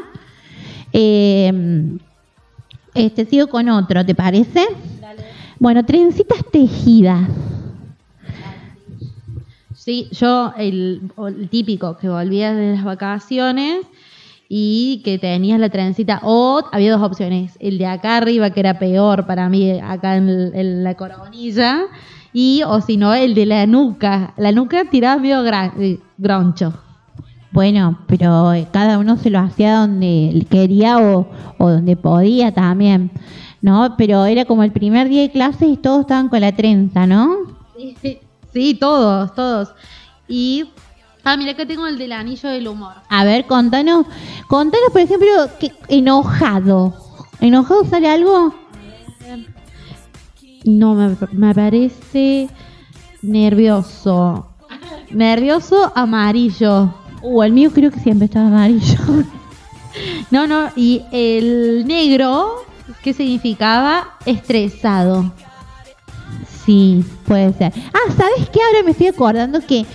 eh, 0.93 1.99
este 2.95 3.27
sigo 3.27 3.49
con 3.49 3.69
otro, 3.69 4.05
¿te 4.05 4.15
parece? 4.15 4.67
Bueno, 5.59 5.85
trencitas 5.85 6.39
tejidas. 6.51 7.29
Sí, 9.75 10.09
yo 10.13 10.53
el, 10.57 11.03
el 11.29 11.49
típico 11.49 11.97
que 11.97 12.09
volvía 12.09 12.53
de 12.55 12.75
las 12.75 12.85
vacaciones 12.85 13.87
y 14.49 15.03
que 15.05 15.19
tenías 15.19 15.59
la 15.59 15.71
trencita 15.71 16.21
o 16.23 16.63
había 16.73 16.93
dos 16.93 17.03
opciones, 17.03 17.57
el 17.61 17.79
de 17.79 17.87
acá 17.87 18.19
arriba 18.19 18.51
que 18.51 18.61
era 18.61 18.79
peor 18.79 19.27
para 19.27 19.49
mí 19.49 19.79
acá 19.81 20.17
en, 20.17 20.85
la 20.85 20.95
coronilla 20.95 21.83
y 22.33 22.63
o 22.67 22.81
si 22.81 22.97
no 22.97 23.15
el 23.15 23.35
de 23.35 23.47
la 23.47 23.67
nuca, 23.67 24.35
la 24.37 24.53
nuca 24.53 24.85
tiraba 24.91 25.21
medio 25.21 25.45
eh, 25.79 25.99
groncho. 26.19 26.75
Bueno, 27.51 27.99
pero 28.07 28.53
eh, 28.53 28.67
cada 28.71 28.99
uno 28.99 29.17
se 29.17 29.31
lo 29.31 29.39
hacía 29.39 29.79
donde 29.79 30.47
quería 30.51 30.99
o, 30.99 31.27
o 31.59 31.71
donde 31.71 31.97
podía 31.97 32.53
también, 32.53 33.11
¿no? 33.63 33.95
Pero 33.97 34.27
era 34.27 34.45
como 34.45 34.63
el 34.63 34.73
primer 34.73 35.09
día 35.09 35.23
de 35.23 35.31
clases 35.31 35.69
y 35.69 35.77
todos 35.79 36.01
estaban 36.01 36.29
con 36.29 36.43
la 36.43 36.53
trenza, 36.53 37.07
¿no? 37.07 37.35
Sí, 37.77 38.21
sí, 38.53 38.75
todos, 38.75 39.35
todos. 39.35 39.75
Y 40.29 40.65
ah, 41.27 41.37
mira 41.37 41.53
acá 41.53 41.67
tengo 41.67 41.87
el 41.87 41.99
del 41.99 42.13
anillo 42.13 42.49
del 42.49 42.69
humor. 42.69 42.95
A 43.09 43.25
ver, 43.25 43.47
contanos, 43.47 44.07
contanos 44.47 44.91
por 44.93 45.01
ejemplo, 45.01 45.29
que 45.61 45.73
enojado. 45.89 46.95
¿Enojado 47.41 47.85
sale 47.85 48.09
algo? 48.09 48.55
No, 50.65 50.95
me, 50.95 51.17
me 51.33 51.55
parece 51.55 52.49
nervioso. 53.23 54.49
Nervioso 55.11 55.93
amarillo. 55.95 56.95
Uh, 57.23 57.43
el 57.43 57.53
mío 57.53 57.71
creo 57.73 57.91
que 57.91 58.01
siempre 58.01 58.27
estaba 58.27 58.47
amarillo. 58.47 58.99
No, 60.31 60.47
no, 60.47 60.69
y 60.77 61.03
el 61.11 61.87
negro, 61.87 62.65
¿qué 63.03 63.15
significaba? 63.15 64.17
Estresado. 64.27 65.33
Sí, 66.65 67.05
puede 67.27 67.53
ser. 67.55 67.73
Ah, 67.95 68.13
¿sabes 68.17 68.51
qué? 68.51 68.61
Ahora 68.61 68.83
me 68.85 68.91
estoy 68.91 69.07
acordando 69.07 69.61
que, 69.61 69.87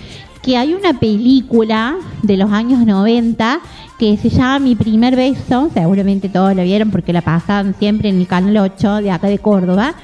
que 0.42 0.56
hay 0.56 0.74
una 0.74 0.98
película 0.98 1.96
de 2.22 2.36
los 2.36 2.50
años 2.50 2.84
90 2.84 3.60
que 3.98 4.16
se 4.16 4.28
llama 4.28 4.58
Mi 4.58 4.74
primer 4.74 5.14
beso. 5.16 5.70
Seguramente 5.72 6.28
todos 6.28 6.54
la 6.56 6.64
vieron 6.64 6.90
porque 6.90 7.12
la 7.12 7.20
pasaban 7.22 7.74
siempre 7.78 8.08
en 8.08 8.18
el 8.18 8.26
canal 8.26 8.56
8 8.56 8.96
de 8.96 9.10
acá 9.12 9.28
de 9.28 9.38
Córdoba. 9.38 9.94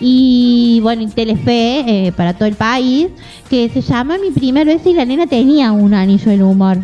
Y 0.00 0.80
bueno, 0.82 1.02
en 1.02 1.10
Telefe, 1.12 2.06
eh, 2.06 2.12
para 2.12 2.32
todo 2.34 2.46
el 2.48 2.54
país, 2.54 3.08
que 3.48 3.68
se 3.68 3.80
llama 3.82 4.16
Mi 4.18 4.30
primer 4.30 4.66
beso 4.66 4.88
y 4.90 4.94
la 4.94 5.04
nena 5.04 5.26
tenía 5.26 5.70
un 5.72 5.94
anillo 5.94 6.30
del 6.30 6.42
humor. 6.42 6.78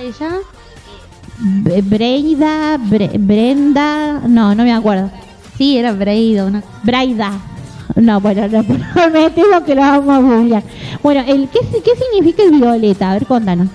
¿Ella? 0.00 0.36
Breida, 1.82 2.78
Bre- 2.78 3.18
Brenda, 3.18 4.20
no, 4.28 4.54
no 4.54 4.62
me 4.64 4.72
acuerdo. 4.72 5.10
Sí, 5.58 5.76
era 5.76 5.92
Breida. 5.92 6.44
Una... 6.46 6.62
Braida. 6.82 7.32
No, 7.96 8.20
bueno, 8.20 8.48
no, 8.48 8.64
prometemos 8.94 9.62
que 9.62 9.74
lo 9.74 9.80
vamos 9.80 10.14
a 10.14 10.18
googlear. 10.20 10.62
Bueno, 11.02 11.22
el, 11.26 11.48
¿qué, 11.48 11.60
¿qué 11.60 11.92
significa 11.96 12.42
el 12.42 12.52
violeta? 12.52 13.10
A 13.10 13.14
ver, 13.14 13.26
contanos. 13.26 13.68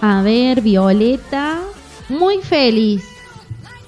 A 0.00 0.22
ver, 0.22 0.60
Violeta. 0.60 1.58
Muy 2.08 2.38
feliz. 2.38 3.02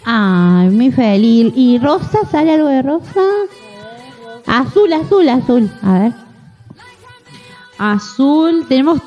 Ay, 0.04 0.70
muy 0.70 0.90
feliz. 0.90 1.52
¿Y 1.54 1.78
rosa? 1.78 2.20
¿Sale 2.30 2.54
algo 2.54 2.68
de 2.68 2.82
rosa? 2.82 3.20
Azul, 4.46 4.92
azul, 4.92 5.28
azul. 5.28 5.70
A 5.82 5.98
ver. 5.98 6.12
Azul. 7.76 8.64
Tenemos. 8.68 9.00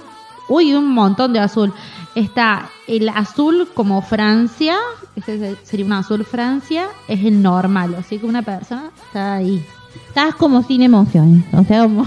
Uy, 0.47 0.73
un 0.73 0.87
montón 0.87 1.33
de 1.33 1.39
azul. 1.39 1.73
Está 2.15 2.69
el 2.87 3.09
azul 3.09 3.69
como 3.73 4.01
Francia. 4.01 4.75
Este 5.15 5.55
sería 5.63 5.85
un 5.85 5.93
azul 5.93 6.25
Francia. 6.25 6.87
Es 7.07 7.23
el 7.23 7.41
normal. 7.41 7.95
Así 7.97 8.17
que 8.17 8.25
una 8.25 8.41
persona 8.41 8.91
está 9.05 9.35
ahí. 9.35 9.65
Estás 10.07 10.35
como 10.35 10.61
sin 10.63 10.81
emociones. 10.81 11.45
O 11.53 11.63
sea, 11.63 11.83
como, 11.83 12.05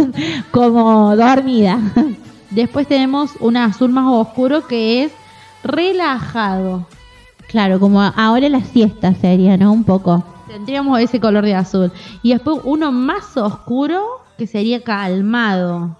como 0.50 1.16
dormida. 1.16 1.78
Después 2.50 2.86
tenemos 2.86 3.32
un 3.40 3.56
azul 3.56 3.90
más 3.90 4.06
oscuro 4.06 4.66
que 4.66 5.04
es 5.04 5.12
relajado. 5.62 6.86
Claro, 7.48 7.78
como 7.78 8.00
ahora 8.00 8.48
la 8.48 8.62
siesta 8.62 9.14
sería, 9.14 9.58
¿no? 9.58 9.72
Un 9.72 9.84
poco. 9.84 10.24
Tendríamos 10.48 10.98
ese 11.00 11.20
color 11.20 11.44
de 11.44 11.54
azul. 11.54 11.92
Y 12.22 12.32
después 12.32 12.60
uno 12.64 12.90
más 12.90 13.36
oscuro 13.36 14.22
que 14.38 14.46
sería 14.46 14.82
calmado. 14.82 15.96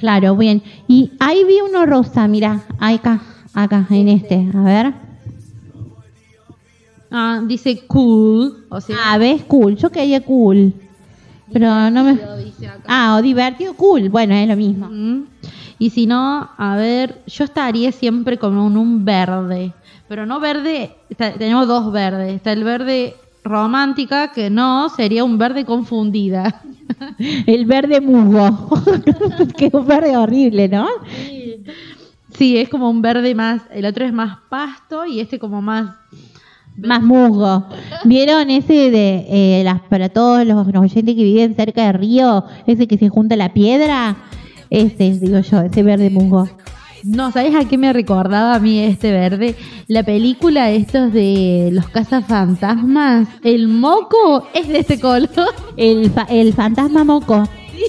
Claro, 0.00 0.34
bien. 0.34 0.62
Y 0.88 1.12
ahí 1.20 1.44
vi 1.44 1.60
uno 1.60 1.84
rosa, 1.84 2.26
mira. 2.26 2.62
Acá, 2.78 3.20
acá, 3.52 3.86
en 3.90 4.08
este. 4.08 4.48
A 4.54 4.62
ver. 4.62 4.94
Ah, 7.10 7.42
dice 7.46 7.82
cool. 7.86 8.64
O 8.70 8.80
sea, 8.80 8.96
Ah, 9.12 9.18
ves, 9.18 9.42
cool. 9.44 9.76
Yo 9.76 9.90
quería 9.90 10.22
cool. 10.24 10.72
Pero 11.52 11.90
no 11.90 12.04
me. 12.04 12.18
Ah, 12.86 13.16
o 13.18 13.22
divertido, 13.22 13.74
cool. 13.74 14.08
Bueno, 14.08 14.34
es 14.34 14.48
lo 14.48 14.56
mismo. 14.56 14.88
Mm. 14.88 15.24
Y 15.78 15.90
si 15.90 16.06
no, 16.06 16.48
a 16.56 16.76
ver, 16.76 17.20
yo 17.26 17.44
estaría 17.44 17.92
siempre 17.92 18.38
con 18.38 18.56
un, 18.56 18.78
un 18.78 19.04
verde. 19.04 19.72
Pero 20.08 20.24
no 20.24 20.40
verde, 20.40 20.94
está- 21.10 21.32
tenemos 21.34 21.66
dos 21.68 21.92
verdes. 21.92 22.32
Está 22.34 22.52
el 22.52 22.64
verde 22.64 23.16
romántica, 23.44 24.32
que 24.32 24.50
no, 24.50 24.88
sería 24.88 25.24
un 25.24 25.38
verde 25.38 25.64
confundida. 25.64 26.62
El 27.46 27.66
verde 27.66 28.00
musgo. 28.00 28.68
que 29.56 29.66
es 29.66 29.74
un 29.74 29.86
verde 29.86 30.16
horrible, 30.16 30.68
¿no? 30.68 30.86
Sí, 32.36 32.56
es 32.56 32.68
como 32.68 32.88
un 32.88 33.02
verde 33.02 33.34
más, 33.34 33.62
el 33.72 33.84
otro 33.84 34.04
es 34.04 34.12
más 34.12 34.38
pasto 34.48 35.04
y 35.06 35.20
este 35.20 35.38
como 35.38 35.62
más... 35.62 35.96
Más 36.76 37.02
musgo. 37.02 37.66
¿Vieron 38.04 38.48
ese 38.48 38.90
de 38.90 39.26
eh, 39.28 39.62
las 39.64 39.82
para 39.82 40.08
todos 40.08 40.46
los, 40.46 40.66
los 40.66 40.82
oyentes 40.82 41.14
que 41.14 41.22
viven 41.24 41.54
cerca 41.54 41.84
de 41.84 41.92
río? 41.92 42.44
Ese 42.66 42.86
que 42.86 42.96
se 42.96 43.10
junta 43.10 43.36
la 43.36 43.52
piedra. 43.52 44.16
Ese, 44.70 45.18
digo 45.18 45.40
yo, 45.40 45.60
ese 45.60 45.82
verde 45.82 46.08
musgo. 46.08 46.48
No, 47.02 47.32
¿sabes 47.32 47.54
a 47.54 47.66
qué 47.68 47.78
me 47.78 47.92
recordaba 47.92 48.54
a 48.54 48.58
mí 48.58 48.78
este 48.80 49.10
verde? 49.12 49.56
La 49.88 50.02
película 50.02 50.70
estos 50.70 51.12
de 51.12 51.70
los 51.72 51.88
cazafantasmas. 51.88 53.28
El 53.42 53.68
moco 53.68 54.46
es 54.54 54.68
de 54.68 54.78
este 54.80 55.00
color. 55.00 55.28
El, 55.76 56.10
fa- 56.10 56.26
el 56.28 56.52
fantasma 56.52 57.04
moco. 57.04 57.42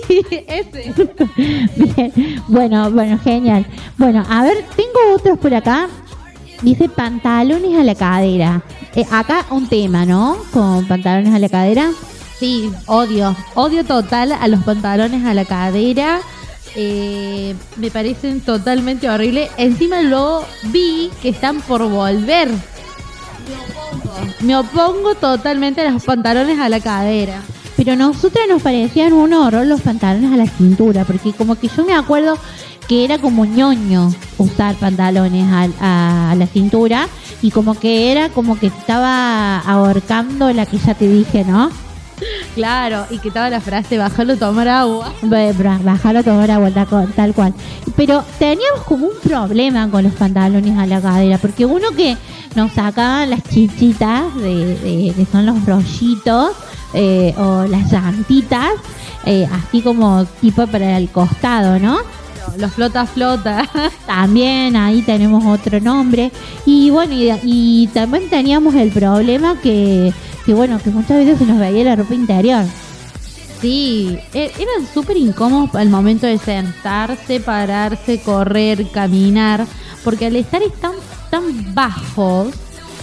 Sí, 0.07 0.21
ese. 0.47 0.93
Bien. 1.75 2.13
Bueno, 2.47 2.89
bueno, 2.91 3.19
genial. 3.19 3.65
Bueno, 3.97 4.23
a 4.29 4.43
ver, 4.43 4.63
tengo 4.77 5.15
otros 5.15 5.37
por 5.39 5.53
acá. 5.53 5.87
Dice 6.61 6.87
pantalones 6.87 7.77
a 7.77 7.83
la 7.83 7.95
cadera. 7.95 8.63
Eh, 8.95 9.05
acá 9.11 9.45
un 9.51 9.67
tema, 9.67 10.05
¿no? 10.05 10.37
Con 10.53 10.87
pantalones 10.87 11.33
a 11.33 11.39
la 11.39 11.49
cadera. 11.49 11.89
Sí, 12.39 12.71
odio. 12.87 13.35
Odio 13.55 13.83
total 13.83 14.31
a 14.31 14.47
los 14.47 14.63
pantalones 14.63 15.25
a 15.25 15.33
la 15.33 15.43
cadera. 15.45 16.19
Eh, 16.75 17.55
me 17.77 17.91
parecen 17.91 18.41
totalmente 18.41 19.09
horribles. 19.09 19.49
Encima 19.57 20.01
lo 20.01 20.43
vi 20.71 21.09
que 21.21 21.29
están 21.29 21.61
por 21.61 21.87
volver. 21.89 22.49
Me 24.41 24.55
opongo 24.55 25.15
totalmente 25.15 25.81
a 25.81 25.91
los 25.91 26.03
pantalones 26.03 26.59
a 26.59 26.69
la 26.69 26.79
cadera. 26.79 27.41
Pero 27.77 27.95
nosotras 27.95 28.45
nos 28.47 28.61
parecían 28.61 29.13
un 29.13 29.33
horror 29.33 29.65
los 29.65 29.81
pantalones 29.81 30.31
a 30.31 30.37
la 30.37 30.45
cintura, 30.47 31.03
porque 31.05 31.33
como 31.33 31.55
que 31.55 31.67
yo 31.67 31.83
me 31.83 31.93
acuerdo 31.95 32.37
que 32.87 33.03
era 33.05 33.17
como 33.17 33.45
ñoño 33.45 34.13
usar 34.37 34.75
pantalones 34.75 35.45
a, 35.51 35.67
a- 35.79 36.31
a 36.31 36.35
la 36.35 36.45
cintura 36.47 37.07
y 37.41 37.49
como 37.51 37.79
que 37.79 38.11
era 38.11 38.29
como 38.29 38.59
que 38.59 38.67
estaba 38.67 39.59
ahorcando 39.59 40.51
la 40.53 40.65
que 40.65 40.77
ya 40.77 40.93
te 40.93 41.07
dije, 41.07 41.43
¿no? 41.45 41.71
Claro, 42.55 43.05
y 43.09 43.17
que 43.19 43.29
estaba 43.29 43.49
la 43.49 43.61
frase, 43.61 43.97
bájalo, 43.97 44.35
tomar 44.37 44.67
agua. 44.67 45.13
Be- 45.21 45.53
bra- 45.53 45.81
Bajar 45.83 46.17
a 46.17 46.23
tomar 46.23 46.51
agua 46.51 46.69
tal, 46.71 46.87
cu- 46.87 47.07
tal 47.15 47.33
cual. 47.33 47.53
Pero 47.95 48.23
teníamos 48.39 48.81
como 48.85 49.07
un 49.07 49.13
problema 49.23 49.89
con 49.89 50.03
los 50.03 50.13
pantalones 50.13 50.77
a 50.77 50.85
la 50.85 51.01
cadera, 51.01 51.37
porque 51.37 51.65
uno 51.65 51.91
que 51.95 52.17
nos 52.55 52.71
sacaban 52.73 53.29
las 53.29 53.41
chichitas, 53.43 54.35
de, 54.35 54.75
de- 54.77 55.13
que 55.15 55.25
son 55.31 55.45
los 55.45 55.65
rollitos, 55.65 56.51
eh, 56.93 57.33
o 57.37 57.65
las 57.67 57.91
llantitas, 57.91 58.69
eh, 59.25 59.47
así 59.51 59.81
como 59.81 60.25
tipo 60.41 60.67
para 60.67 60.97
el 60.97 61.09
costado, 61.09 61.79
¿no? 61.79 61.99
Los 62.57 62.73
flota 62.73 63.05
flota. 63.05 63.69
También 64.05 64.75
ahí 64.75 65.01
tenemos 65.03 65.45
otro 65.45 65.79
nombre. 65.79 66.31
Y 66.65 66.89
bueno, 66.89 67.13
y, 67.43 67.87
también 67.93 68.29
teníamos 68.29 68.75
el 68.75 68.91
problema 68.91 69.55
que, 69.61 70.11
que, 70.45 70.53
bueno, 70.53 70.79
que 70.83 70.89
muchas 70.89 71.17
veces 71.17 71.39
se 71.39 71.45
nos 71.45 71.59
veía 71.59 71.83
la 71.83 71.95
ropa 71.95 72.13
interior. 72.13 72.65
Sí, 73.61 74.17
e-, 74.33 74.51
eran 74.57 74.91
súper 74.91 75.17
incómodos 75.17 75.75
al 75.75 75.89
momento 75.89 76.25
de 76.25 76.37
sentarse, 76.39 77.39
pararse, 77.39 78.19
correr, 78.21 78.87
caminar, 78.91 79.67
porque 80.03 80.25
al 80.25 80.35
estar 80.35 80.61
tan, 80.81 80.93
tan 81.29 81.73
bajos, 81.73 82.47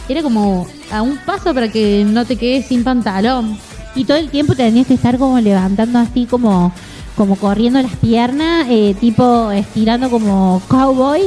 era 0.08 0.22
como 0.22 0.66
a 0.90 1.02
un 1.02 1.18
paso 1.18 1.54
para 1.54 1.70
que 1.70 2.04
no 2.06 2.24
te 2.24 2.36
quedes 2.36 2.66
sin 2.66 2.82
pantalón. 2.82 3.58
Y 3.94 4.04
todo 4.04 4.16
el 4.16 4.30
tiempo 4.30 4.54
tenías 4.54 4.86
que 4.86 4.94
estar 4.94 5.18
como 5.18 5.38
levantando 5.40 5.98
así 5.98 6.26
como, 6.26 6.72
como 7.16 7.36
corriendo 7.36 7.80
las 7.80 7.94
piernas, 7.96 8.66
eh, 8.68 8.96
tipo 9.00 9.50
estirando 9.50 10.10
como 10.10 10.60
cowboy, 10.68 11.22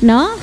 ¿no? 0.00 0.28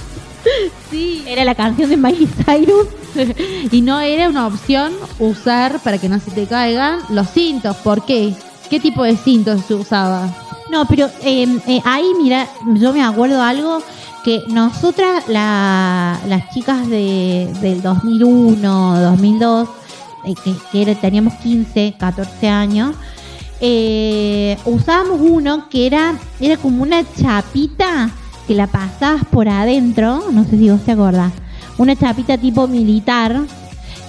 Sí. 0.90 1.24
Era 1.26 1.46
la 1.46 1.56
canción 1.56 1.90
de 1.90 1.96
Miley 1.96 2.28
Cyrus. 2.28 2.88
y 3.72 3.82
no 3.82 4.00
era 4.00 4.30
una 4.30 4.48
opción 4.48 4.94
usar 5.20 5.80
para 5.80 5.98
que 5.98 6.10
no 6.10 6.20
se 6.20 6.32
te 6.32 6.46
caigan 6.48 7.00
los 7.10 7.30
cintos. 7.30 7.76
¿Por 7.78 8.06
qué? 8.06 8.34
¿Qué 8.70 8.80
tipo 8.80 9.04
de 9.04 9.18
cintos 9.18 9.62
se 9.68 9.76
usaba? 9.76 10.30
No, 10.72 10.86
pero 10.86 11.10
em, 11.22 11.60
eh, 11.68 11.82
ahí, 11.84 12.14
mira, 12.22 12.48
yo 12.76 12.94
me 12.94 13.04
acuerdo 13.04 13.42
algo 13.42 13.84
que 14.24 14.44
nosotras, 14.48 15.28
las 15.28 16.50
chicas 16.54 16.88
de, 16.88 17.52
del 17.62 17.82
2001, 17.82 19.02
2002, 19.02 19.70
eh, 20.24 20.34
que, 20.72 20.96
teníamos 20.96 21.34
15, 21.36 21.96
14 21.98 22.48
años, 22.48 22.96
eh, 23.60 24.58
usábamos 24.66 25.20
uno 25.20 25.68
que 25.70 25.88
era, 25.88 26.16
era 26.40 26.58
como 26.58 26.84
una 26.84 27.04
chapita 27.16 28.10
que 28.48 28.56
la 28.56 28.68
pasabas 28.68 29.26
por 29.26 29.50
adentro, 29.50 30.24
no 30.32 30.44
sé 30.46 30.52
si 30.52 30.70
vos 30.70 30.82
te 30.84 30.92
acordás, 30.92 31.34
una 31.82 31.96
chapita 31.96 32.38
tipo 32.38 32.68
militar 32.68 33.42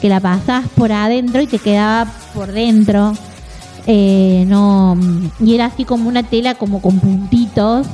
que 0.00 0.08
la 0.08 0.20
pasabas 0.20 0.68
por 0.76 0.92
adentro 0.92 1.40
y 1.40 1.46
te 1.46 1.58
quedaba 1.58 2.10
por 2.34 2.52
dentro. 2.52 3.14
Eh, 3.86 4.44
no 4.46 4.96
y 5.40 5.54
era 5.54 5.66
así 5.66 5.84
como 5.84 6.08
una 6.08 6.22
tela 6.22 6.54
como 6.54 6.80
con 6.80 7.00
puntitos 7.00 7.86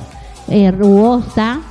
rugosa 0.77 1.63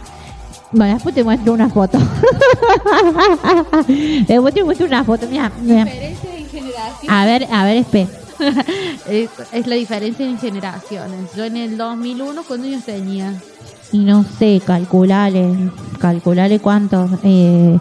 bueno, 0.71 0.95
después 0.95 1.15
te 1.15 1.23
muestro 1.23 1.53
una 1.53 1.69
foto. 1.69 1.97
después 4.27 4.53
te 4.53 4.63
muestro 4.63 4.85
una 4.85 5.03
foto. 5.03 5.27
Mira, 5.27 5.51
Diferencia 5.59 6.35
en 6.35 6.49
generación. 6.49 7.13
A 7.13 7.25
ver, 7.25 7.47
a 7.51 7.63
ver, 7.63 7.77
espera. 7.77 8.09
es, 9.09 9.29
la 9.65 9.75
diferencia 9.75 10.25
en 10.25 10.37
generaciones. 10.37 11.33
Yo 11.35 11.45
en 11.45 11.57
el 11.57 11.77
2001, 11.77 12.43
¿cuántos 12.43 12.67
años 12.67 12.83
tenía? 12.83 13.33
Y 13.91 13.99
no 13.99 14.25
sé, 14.37 14.61
calculale, 14.65 15.71
calculale 15.99 16.59
cuántos. 16.59 17.09
Eh, 17.23 17.77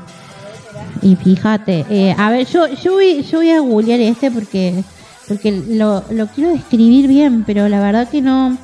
y 1.03 1.17
fíjate, 1.17 1.85
eh, 1.91 2.15
a 2.17 2.31
ver, 2.31 2.47
yo, 2.47 2.67
yo, 2.69 2.93
voy, 2.93 3.23
yo 3.23 3.39
voy 3.39 3.51
a 3.51 3.61
googlear 3.61 4.01
este 4.01 4.31
porque, 4.31 4.83
porque 5.29 5.53
lo, 5.53 6.05
lo 6.11 6.27
quiero 6.29 6.51
describir 6.51 7.09
bien, 7.09 7.45
pero 7.45 7.69
la 7.69 7.81
verdad 7.81 8.09
que 8.09 8.23
no 8.23 8.57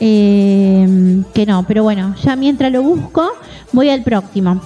eh, 0.00 1.22
que 1.32 1.46
no, 1.46 1.64
pero 1.66 1.82
bueno, 1.82 2.14
ya 2.22 2.36
mientras 2.36 2.72
lo 2.72 2.82
busco, 2.82 3.30
voy 3.72 3.90
al 3.90 4.02
próximo. 4.02 4.60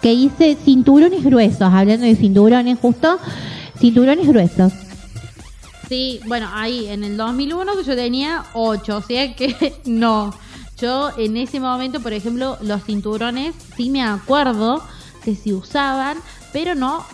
Que 0.00 0.10
dice 0.10 0.56
cinturones 0.64 1.22
gruesos, 1.22 1.62
hablando 1.72 2.06
de 2.06 2.16
cinturones 2.16 2.78
justo, 2.80 3.18
cinturones 3.78 4.26
gruesos. 4.26 4.72
Sí, 5.88 6.20
bueno, 6.26 6.48
ahí 6.52 6.86
en 6.86 7.04
el 7.04 7.16
2001 7.16 7.76
que 7.76 7.84
yo 7.84 7.96
tenía 7.96 8.44
8, 8.54 8.96
o 8.96 9.02
sea 9.02 9.34
que 9.34 9.74
no. 9.84 10.32
Yo 10.80 11.10
en 11.18 11.36
ese 11.36 11.60
momento, 11.60 12.00
por 12.00 12.12
ejemplo, 12.12 12.56
los 12.62 12.84
cinturones 12.84 13.54
sí 13.76 13.90
me 13.90 14.02
acuerdo 14.02 14.82
que 15.22 15.34
se 15.34 15.52
usaban, 15.52 16.16
pero 16.52 16.74
no 16.74 17.04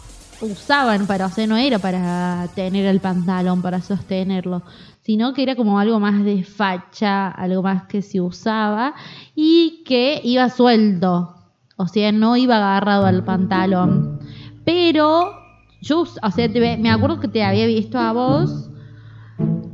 usaban 0.40 1.06
para, 1.06 1.26
o 1.26 1.30
sea, 1.30 1.46
no 1.46 1.56
era 1.56 1.78
para 1.78 2.48
tener 2.54 2.86
el 2.86 3.00
pantalón, 3.00 3.62
para 3.62 3.80
sostenerlo, 3.80 4.62
sino 5.00 5.32
que 5.32 5.42
era 5.42 5.56
como 5.56 5.78
algo 5.78 5.98
más 5.98 6.22
de 6.24 6.44
facha, 6.44 7.28
algo 7.28 7.62
más 7.62 7.84
que 7.84 8.02
se 8.02 8.20
usaba 8.20 8.94
y 9.34 9.82
que 9.84 10.20
iba 10.22 10.48
suelto, 10.48 11.34
o 11.76 11.88
sea, 11.88 12.12
no 12.12 12.36
iba 12.36 12.56
agarrado 12.56 13.06
al 13.06 13.24
pantalón. 13.24 14.20
Pero 14.64 15.32
yo, 15.80 16.00
o 16.00 16.30
sea, 16.30 16.48
me 16.48 16.90
acuerdo 16.90 17.20
que 17.20 17.28
te 17.28 17.42
había 17.42 17.66
visto 17.66 17.98
a 17.98 18.12
vos 18.12 18.70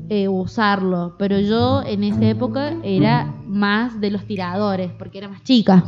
eh, 0.09 0.29
usarlo, 0.29 1.17
pero 1.19 1.41
yo 1.41 1.83
en 1.83 2.05
esa 2.05 2.27
época 2.27 2.75
era 2.83 3.35
más 3.53 4.01
de 4.01 4.11
los 4.11 4.25
tiradores, 4.27 4.91
porque 4.99 5.19
era 5.19 5.29
más 5.29 5.43
chica. 5.43 5.85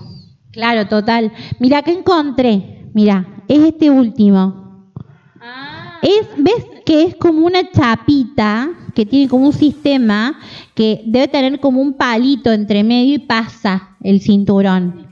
Claro, 0.53 0.87
total. 0.87 1.33
Mira 1.59 1.83
que 1.83 1.93
encontré, 1.93 2.89
mira, 2.95 3.27
es 3.49 3.61
este 3.61 3.91
último. 3.91 4.93
Ah. 5.41 5.99
Es, 6.03 6.29
¿Ves 6.37 6.65
que 6.85 7.05
es 7.05 7.17
como 7.17 7.47
una 7.47 7.71
chapita 7.71 8.71
que 8.95 9.05
tiene 9.07 9.29
como 9.29 9.47
un 9.47 9.53
sistema 9.53 10.39
que 10.75 11.03
debe 11.07 11.29
tener 11.29 11.61
como 11.61 11.81
un 11.81 11.95
palito 11.95 12.53
entre 12.53 12.85
medio 12.85 13.15
y 13.15 13.19
pasa 13.19 13.97
el 14.03 14.21
cinturón. 14.21 15.09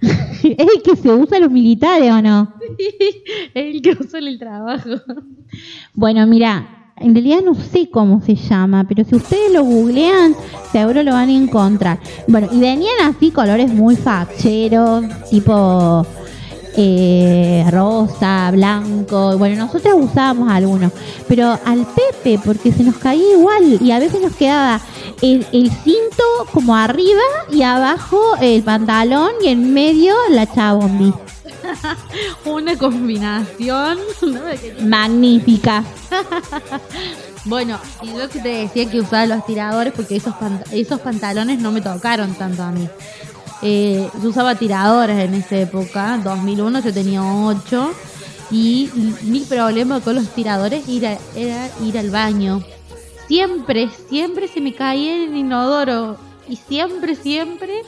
¿Es 0.02 0.58
el 0.58 0.82
que 0.82 0.96
se 0.96 1.10
usa 1.10 1.38
los 1.38 1.50
militares 1.50 2.10
o 2.10 2.20
no? 2.20 2.54
es 3.54 3.74
el 3.74 3.80
que 3.80 3.96
usa 3.98 4.18
en 4.18 4.26
el 4.26 4.38
trabajo. 4.38 4.90
Bueno, 5.94 6.26
mira, 6.26 6.73
en 6.96 7.14
realidad 7.14 7.40
no 7.44 7.54
sé 7.54 7.90
cómo 7.90 8.20
se 8.22 8.36
llama, 8.36 8.84
pero 8.88 9.04
si 9.04 9.16
ustedes 9.16 9.52
lo 9.52 9.64
googlean, 9.64 10.34
seguro 10.72 11.02
lo 11.02 11.12
van 11.12 11.28
a 11.28 11.36
encontrar. 11.36 11.98
Bueno, 12.28 12.48
y 12.52 12.60
venían 12.60 12.94
así 13.02 13.30
colores 13.30 13.72
muy 13.72 13.96
facheros, 13.96 15.04
tipo 15.28 16.06
eh, 16.76 17.64
rosa, 17.70 18.50
blanco. 18.52 19.36
Bueno, 19.38 19.56
nosotros 19.56 19.94
usábamos 19.98 20.50
algunos, 20.50 20.92
pero 21.28 21.58
al 21.64 21.86
Pepe, 21.86 22.40
porque 22.44 22.72
se 22.72 22.84
nos 22.84 22.96
caía 22.96 23.32
igual 23.32 23.78
y 23.80 23.90
a 23.90 23.98
veces 23.98 24.20
nos 24.22 24.34
quedaba 24.34 24.80
el, 25.20 25.44
cinto 25.52 26.22
como 26.52 26.76
arriba 26.76 27.22
y 27.50 27.62
abajo 27.62 28.20
el 28.40 28.62
pantalón 28.62 29.30
y 29.42 29.48
en 29.48 29.72
medio 29.74 30.14
la 30.30 30.46
chabombi. 30.46 31.12
Una 32.44 32.76
combinación 32.76 33.98
magnífica. 34.88 35.84
bueno, 37.44 37.78
y 38.02 38.08
yo 38.08 38.28
que 38.28 38.40
te 38.40 38.48
decía 38.48 38.90
que 38.90 39.00
usaba 39.00 39.26
los 39.26 39.46
tiradores 39.46 39.92
porque 39.94 40.16
esos, 40.16 40.34
esos 40.70 41.00
pantalones 41.00 41.60
no 41.60 41.72
me 41.72 41.80
tocaron 41.80 42.34
tanto 42.34 42.62
a 42.62 42.70
mí. 42.70 42.88
Eh, 43.62 44.08
yo 44.22 44.28
usaba 44.28 44.56
tiradoras 44.56 45.18
en 45.18 45.34
esa 45.34 45.56
época, 45.56 46.20
2001 46.22 46.80
yo 46.80 46.92
tenía 46.92 47.22
8 47.22 47.92
y 48.50 48.90
mi 49.22 49.40
problema 49.40 50.00
con 50.00 50.16
los 50.16 50.28
tiradores 50.34 50.86
era, 50.88 51.18
era 51.34 51.70
ir 51.82 51.98
al 51.98 52.10
baño. 52.10 52.62
Siempre, 53.26 53.88
siempre 54.10 54.48
se 54.48 54.60
me 54.60 54.74
caía 54.74 55.16
en 55.16 55.30
el 55.30 55.36
inodoro 55.36 56.18
y 56.46 56.56
siempre, 56.56 57.14
siempre 57.14 57.82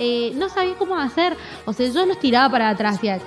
eh, 0.00 0.32
no 0.34 0.48
sabía 0.48 0.74
cómo 0.76 0.96
hacer. 0.96 1.36
O 1.66 1.72
sea, 1.72 1.86
yo 1.88 2.06
los 2.06 2.18
tiraba 2.18 2.50
para 2.50 2.70
atrás, 2.70 2.98
ya. 3.02 3.18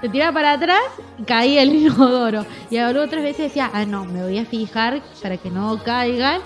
Se 0.00 0.08
tiraba 0.08 0.32
para 0.32 0.52
atrás 0.52 0.82
y 1.18 1.22
caía 1.22 1.62
el 1.62 1.74
inodoro. 1.74 2.44
Y 2.68 2.78
luego 2.78 3.02
otras 3.02 3.22
veces 3.22 3.46
decía, 3.46 3.70
ah, 3.72 3.86
no, 3.86 4.04
me 4.04 4.22
voy 4.22 4.38
a 4.38 4.44
fijar 4.44 5.00
para 5.22 5.36
que 5.36 5.50
no 5.50 5.82
caigan 5.82 6.40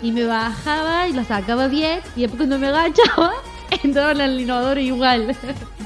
y 0.00 0.12
me 0.12 0.24
bajaba 0.24 1.08
y 1.08 1.12
lo 1.12 1.24
sacaba 1.24 1.66
bien 1.66 2.00
y 2.14 2.22
después 2.22 2.38
cuando 2.38 2.58
me 2.58 2.68
agachaba 2.68 3.32
entraba 3.82 4.12
en 4.12 4.20
el 4.20 4.40
inodoro 4.40 4.80
igual. 4.80 5.36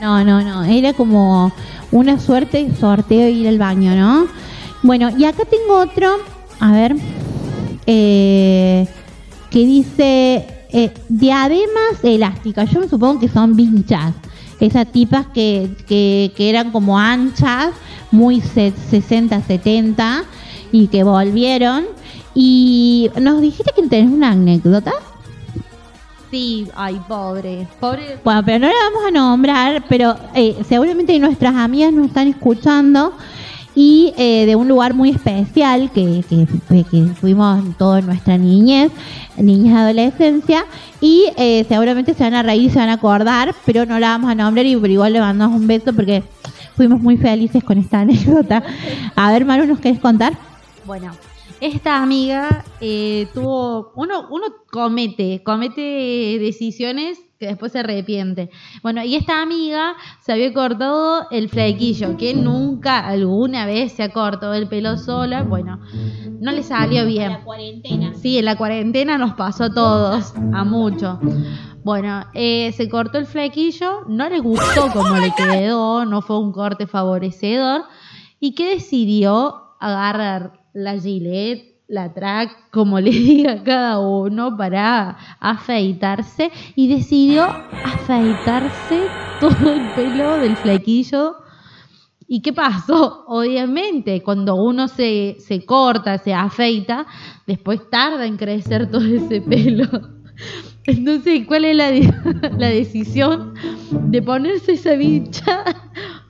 No, 0.01 0.23
no, 0.23 0.43
no, 0.43 0.65
era 0.65 0.93
como 0.93 1.53
una 1.91 2.21
suerte 2.21 2.69
sorteo 2.79 3.29
ir 3.29 3.49
al 3.49 3.59
baño, 3.59 3.97
¿no? 3.97 4.29
Bueno, 4.83 5.11
y 5.17 5.25
acá 5.25 5.45
tengo 5.45 5.79
otro, 5.79 6.19
a 6.61 6.73
ver, 6.73 6.97
eh, 7.87 8.87
que 9.51 9.59
dice 9.59 10.58
eh, 10.71 10.93
diademas 11.09 12.03
elásticas. 12.03 12.71
Yo 12.71 12.81
me 12.81 12.89
supongo 12.89 13.21
que 13.21 13.29
son 13.29 13.57
vinchas, 13.57 14.15
esas 14.61 14.91
tipas 14.91 15.27
que, 15.29 15.71
que, 15.87 16.33
que 16.37 16.51
eran 16.51 16.71
como 16.71 16.99
anchas, 16.99 17.71
muy 18.11 18.41
60, 18.41 19.43
70 19.43 20.25
y 20.73 20.89
que 20.89 21.05
volvieron 21.05 21.87
y 22.35 23.11
nos 23.21 23.41
dijiste 23.41 23.73
que 23.75 23.83
tenés 23.89 24.13
una 24.13 24.31
anécdota. 24.31 24.93
Sí, 26.31 26.69
ay, 26.77 27.01
pobre, 27.09 27.67
pobre. 27.81 28.19
Bueno, 28.23 28.43
pero 28.45 28.59
no 28.59 28.67
la 28.67 28.75
vamos 28.91 29.09
a 29.09 29.11
nombrar, 29.11 29.85
pero 29.89 30.15
eh, 30.35 30.57
seguramente 30.69 31.19
nuestras 31.19 31.55
amigas 31.55 31.93
nos 31.93 32.07
están 32.07 32.29
escuchando 32.29 33.15
y 33.79 34.13
eh, 34.17 34.45
de 34.45 34.57
un 34.57 34.67
lugar 34.67 34.93
muy 34.93 35.11
especial 35.11 35.93
que, 35.93 36.25
que, 36.29 36.49
que 36.83 37.03
fuimos 37.15 37.63
toda 37.79 38.01
nuestra 38.01 38.37
niñez, 38.37 38.91
niñez 39.37 39.73
adolescencia, 39.73 40.67
y 41.01 41.27
eh, 41.37 41.65
seguramente 41.69 42.13
se 42.13 42.25
van 42.25 42.35
a 42.35 42.43
reír, 42.43 42.73
se 42.73 42.81
van 42.81 42.89
a 42.89 42.95
acordar, 42.95 43.55
pero 43.65 43.87
no 43.87 44.01
la 44.01 44.09
vamos 44.09 44.33
a 44.33 44.35
nombrar 44.35 44.67
y 44.67 44.75
pero 44.75 44.93
igual 44.93 45.13
le 45.13 45.21
mandamos 45.21 45.61
un 45.61 45.69
beso 45.69 45.93
porque 45.93 46.25
fuimos 46.77 47.01
muy 47.01 47.19
felices 47.19 47.63
con 47.63 47.79
esta 47.79 48.01
anécdota. 48.01 48.65
A 49.15 49.31
ver, 49.31 49.45
Maru, 49.45 49.65
¿nos 49.65 49.79
querés 49.79 50.01
contar? 50.01 50.37
Bueno, 50.85 51.13
esta 51.61 52.03
amiga 52.03 52.65
eh, 52.81 53.29
tuvo, 53.33 53.93
uno, 53.95 54.27
uno 54.29 54.47
comete, 54.73 55.45
comete 55.45 56.37
decisiones 56.41 57.21
que 57.39 57.47
después 57.47 57.71
se 57.71 57.79
arrepiente. 57.79 58.51
Bueno, 58.83 59.03
y 59.05 59.15
esta 59.15 59.41
amiga 59.41 59.95
se 60.21 60.33
había 60.33 60.53
cortado 60.53 61.29
el 61.31 61.49
flequillo, 61.49 62.17
que 62.17 62.35
nunca 62.35 63.07
alguna 63.07 63.65
vez 63.65 63.93
se 63.93 64.03
ha 64.03 64.09
cortado 64.09 64.55
el 64.55 64.69
pelo 64.69 64.97
sola. 64.99 65.45
Bueno, 65.45 65.81
no 66.41 66.51
le 66.51 66.65
salió 66.65 67.07
bien. 67.07 67.31
La 67.31 67.45
cuarentena. 67.45 68.15
Sí, 68.15 68.39
en 68.39 68.45
la 68.45 68.57
cuarentena 68.57 69.19
nos 69.19 69.35
pasó 69.35 69.65
a 69.65 69.73
todos, 69.73 70.35
a 70.53 70.65
muchos. 70.65 71.19
Bueno, 71.85 72.25
eh, 72.35 72.73
se 72.73 72.89
cortó 72.89 73.19
el 73.19 73.27
flequillo, 73.27 74.03
no 74.09 74.29
le 74.29 74.41
gustó 74.41 74.89
como 74.93 75.17
le 75.17 75.33
quedó, 75.37 76.05
no 76.05 76.23
fue 76.23 76.41
un 76.41 76.51
corte 76.53 76.89
favorecedor. 76.89 77.83
¿Y 78.41 78.55
qué 78.55 78.71
decidió? 78.75 79.65
Agarrar 79.81 80.65
la 80.73 80.99
gilet, 80.99 81.78
la 81.89 82.13
track, 82.13 82.71
como 82.71 83.01
le 83.01 83.11
diga 83.29 83.63
cada 83.65 83.99
uno, 83.99 84.57
para 84.57 85.17
afeitarse 85.41 86.51
y 86.77 86.89
decidió 86.89 87.45
afeitarse 87.83 89.11
todo 89.39 89.73
el 89.73 89.91
pelo 89.93 90.39
del 90.39 90.57
flequillo. 90.57 91.37
¿Y 92.31 92.43
qué 92.43 92.53
pasó? 92.53 93.25
Obviamente, 93.27 94.23
cuando 94.23 94.55
uno 94.57 94.87
se, 94.87 95.37
se 95.41 95.65
corta, 95.65 96.19
se 96.19 96.35
afeita, 96.35 97.07
después 97.47 97.89
tarda 97.89 98.27
en 98.27 98.37
crecer 98.37 98.91
todo 98.91 99.05
ese 99.05 99.41
pelo. 99.41 99.87
Entonces, 100.85 101.47
¿cuál 101.47 101.65
es 101.65 101.77
la, 101.77 101.91
la 102.57 102.69
decisión 102.69 103.55
de 103.91 104.23
ponerse 104.23 104.73
esa 104.73 104.95
vincha 104.95 105.65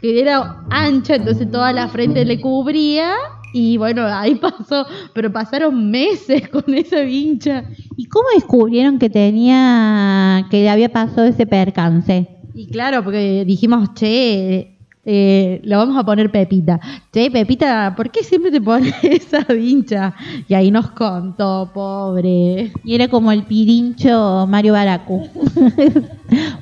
que 0.01 0.21
era 0.21 0.65
ancha, 0.71 1.17
entonces 1.17 1.51
toda 1.51 1.73
la 1.73 1.89
frente 1.89 2.25
le 2.25 2.41
cubría? 2.41 3.15
Y 3.53 3.77
bueno, 3.77 4.07
ahí 4.07 4.35
pasó, 4.41 4.87
pero 5.15 5.33
pasaron 5.33 5.91
meses 5.91 6.49
con 6.51 6.73
esa 6.75 7.01
vincha. 7.01 7.65
¿Y 7.97 8.07
cómo 8.07 8.27
descubrieron 8.35 8.99
que 8.99 9.11
tenía, 9.11 10.47
que 10.51 10.63
le 10.63 10.71
había 10.71 10.91
pasado 10.91 11.27
ese 11.27 11.47
percance? 11.47 12.29
Y 12.55 12.67
claro, 12.67 13.05
porque 13.05 13.45
dijimos, 13.45 13.95
che, 13.95 14.79
eh, 15.05 15.61
lo 15.65 15.79
vamos 15.79 15.97
a 15.97 16.05
poner 16.05 16.31
Pepita. 16.31 16.81
Che, 17.13 17.31
Pepita, 17.31 17.95
¿por 17.97 18.11
qué 18.11 18.23
siempre 18.23 18.51
te 18.51 18.61
pones 18.61 18.95
esa 19.03 19.41
vincha? 19.45 20.15
Y 20.49 20.55
ahí 20.55 20.71
nos 20.71 20.91
contó, 20.91 21.71
pobre. 21.73 22.73
Y 22.85 22.95
era 22.95 23.09
como 23.09 23.33
el 23.33 23.45
pirincho 23.45 24.47
Mario 24.49 24.75
Baracu. 24.75 25.29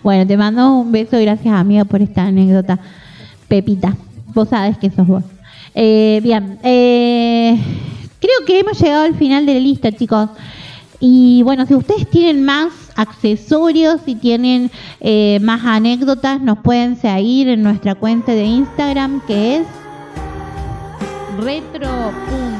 bueno, 0.02 0.26
te 0.26 0.36
mando 0.36 0.76
un 0.76 0.92
beso, 0.92 1.18
gracias 1.18 1.54
amiga 1.54 1.84
por 1.84 2.02
esta 2.02 2.26
anécdota. 2.26 2.78
Pepita, 3.48 3.96
vos 4.34 4.48
sabes 4.48 4.78
que 4.78 4.90
sos 4.90 5.06
vos. 5.06 5.24
Eh, 5.78 6.20
bien, 6.22 6.58
eh, 6.62 7.54
creo 8.18 8.46
que 8.46 8.60
hemos 8.60 8.80
llegado 8.80 9.04
al 9.04 9.14
final 9.14 9.44
de 9.44 9.52
la 9.52 9.60
lista, 9.60 9.92
chicos. 9.92 10.30
Y 11.00 11.42
bueno, 11.42 11.66
si 11.66 11.74
ustedes 11.74 12.08
tienen 12.08 12.42
más 12.42 12.72
accesorios, 12.96 14.00
si 14.06 14.14
tienen 14.14 14.70
eh, 15.00 15.38
más 15.42 15.62
anécdotas, 15.66 16.40
nos 16.40 16.60
pueden 16.60 16.96
seguir 16.96 17.48
en 17.50 17.62
nuestra 17.62 17.94
cuenta 17.94 18.32
de 18.32 18.44
Instagram 18.44 19.20
que 19.26 19.56
es 19.56 19.66
retro.mixradio. 21.40 22.56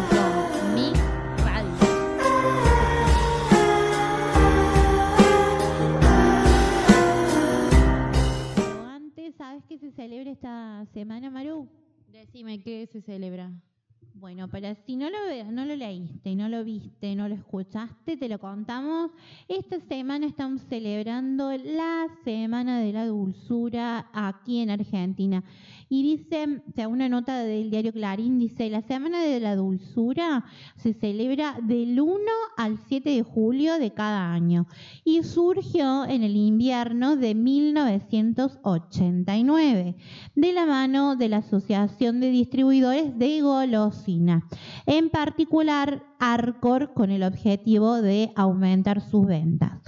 Pero 8.57 8.87
antes, 8.95 9.35
¿sabes 9.39 9.63
qué 9.67 9.79
se 9.79 9.91
celebra 9.93 10.31
esta 10.31 10.85
semana, 10.93 11.31
Maru? 11.31 11.67
Decime 12.17 12.63
qué 12.63 12.87
se 12.87 13.03
celebra. 13.03 13.53
Bueno, 14.15 14.49
para 14.49 14.75
si 14.75 14.97
no 14.97 15.11
lo, 15.11 15.19
no 15.53 15.67
lo 15.67 15.77
leíste, 15.77 16.35
no 16.35 16.49
lo 16.49 16.65
viste, 16.65 17.15
no 17.15 17.29
lo 17.29 17.35
escuchaste, 17.35 18.17
te 18.17 18.27
lo 18.31 18.39
contamos. 18.39 19.11
Esta 19.47 19.79
semana 19.81 20.27
estamos 20.27 20.63
celebrando 20.63 21.53
la 21.53 22.07
Semana 22.25 22.81
de 22.81 22.95
la 22.95 23.05
Dulzura 23.05 24.09
aquí 24.15 24.61
en 24.61 24.71
Argentina. 24.71 25.45
Y 25.89 26.03
dice, 26.03 26.63
o 26.69 26.73
sea, 26.73 26.89
una 26.89 27.09
nota 27.09 27.45
del 27.45 27.71
diario 27.71 27.93
Clarín 27.93 28.41
dice, 28.41 28.69
la 28.69 28.83
Semana 28.83 29.23
de 29.23 29.39
la 29.39 29.55
Dulzura 29.55 30.45
se 30.77 30.95
celebra 30.95 31.61
del 31.63 32.01
1 32.01 32.19
al 32.57 32.77
7 32.89 33.11
de 33.11 33.23
julio 33.23 33.79
de 33.79 33.93
cada 33.93 34.33
año 34.33 34.67
y 35.05 35.23
surgió 35.23 36.05
en 36.05 36.25
el 36.25 36.35
invierno 36.35 37.15
de 37.15 37.37
1989 37.37 39.95
de 40.35 40.53
la 40.53 40.67
mano 40.67 41.15
de 41.15 41.29
la 41.29 41.37
Asociación 41.37 42.19
de 42.19 42.31
Distribuidores 42.31 43.17
de 43.17 43.43
Golosina, 43.43 44.45
en 44.87 45.09
particular 45.09 46.03
Arcor 46.19 46.95
con 46.95 47.13
el 47.13 47.23
objetivo 47.23 48.03
de 48.03 48.33
aumentar 48.35 49.01
sus 49.01 49.25
ventas. 49.25 49.81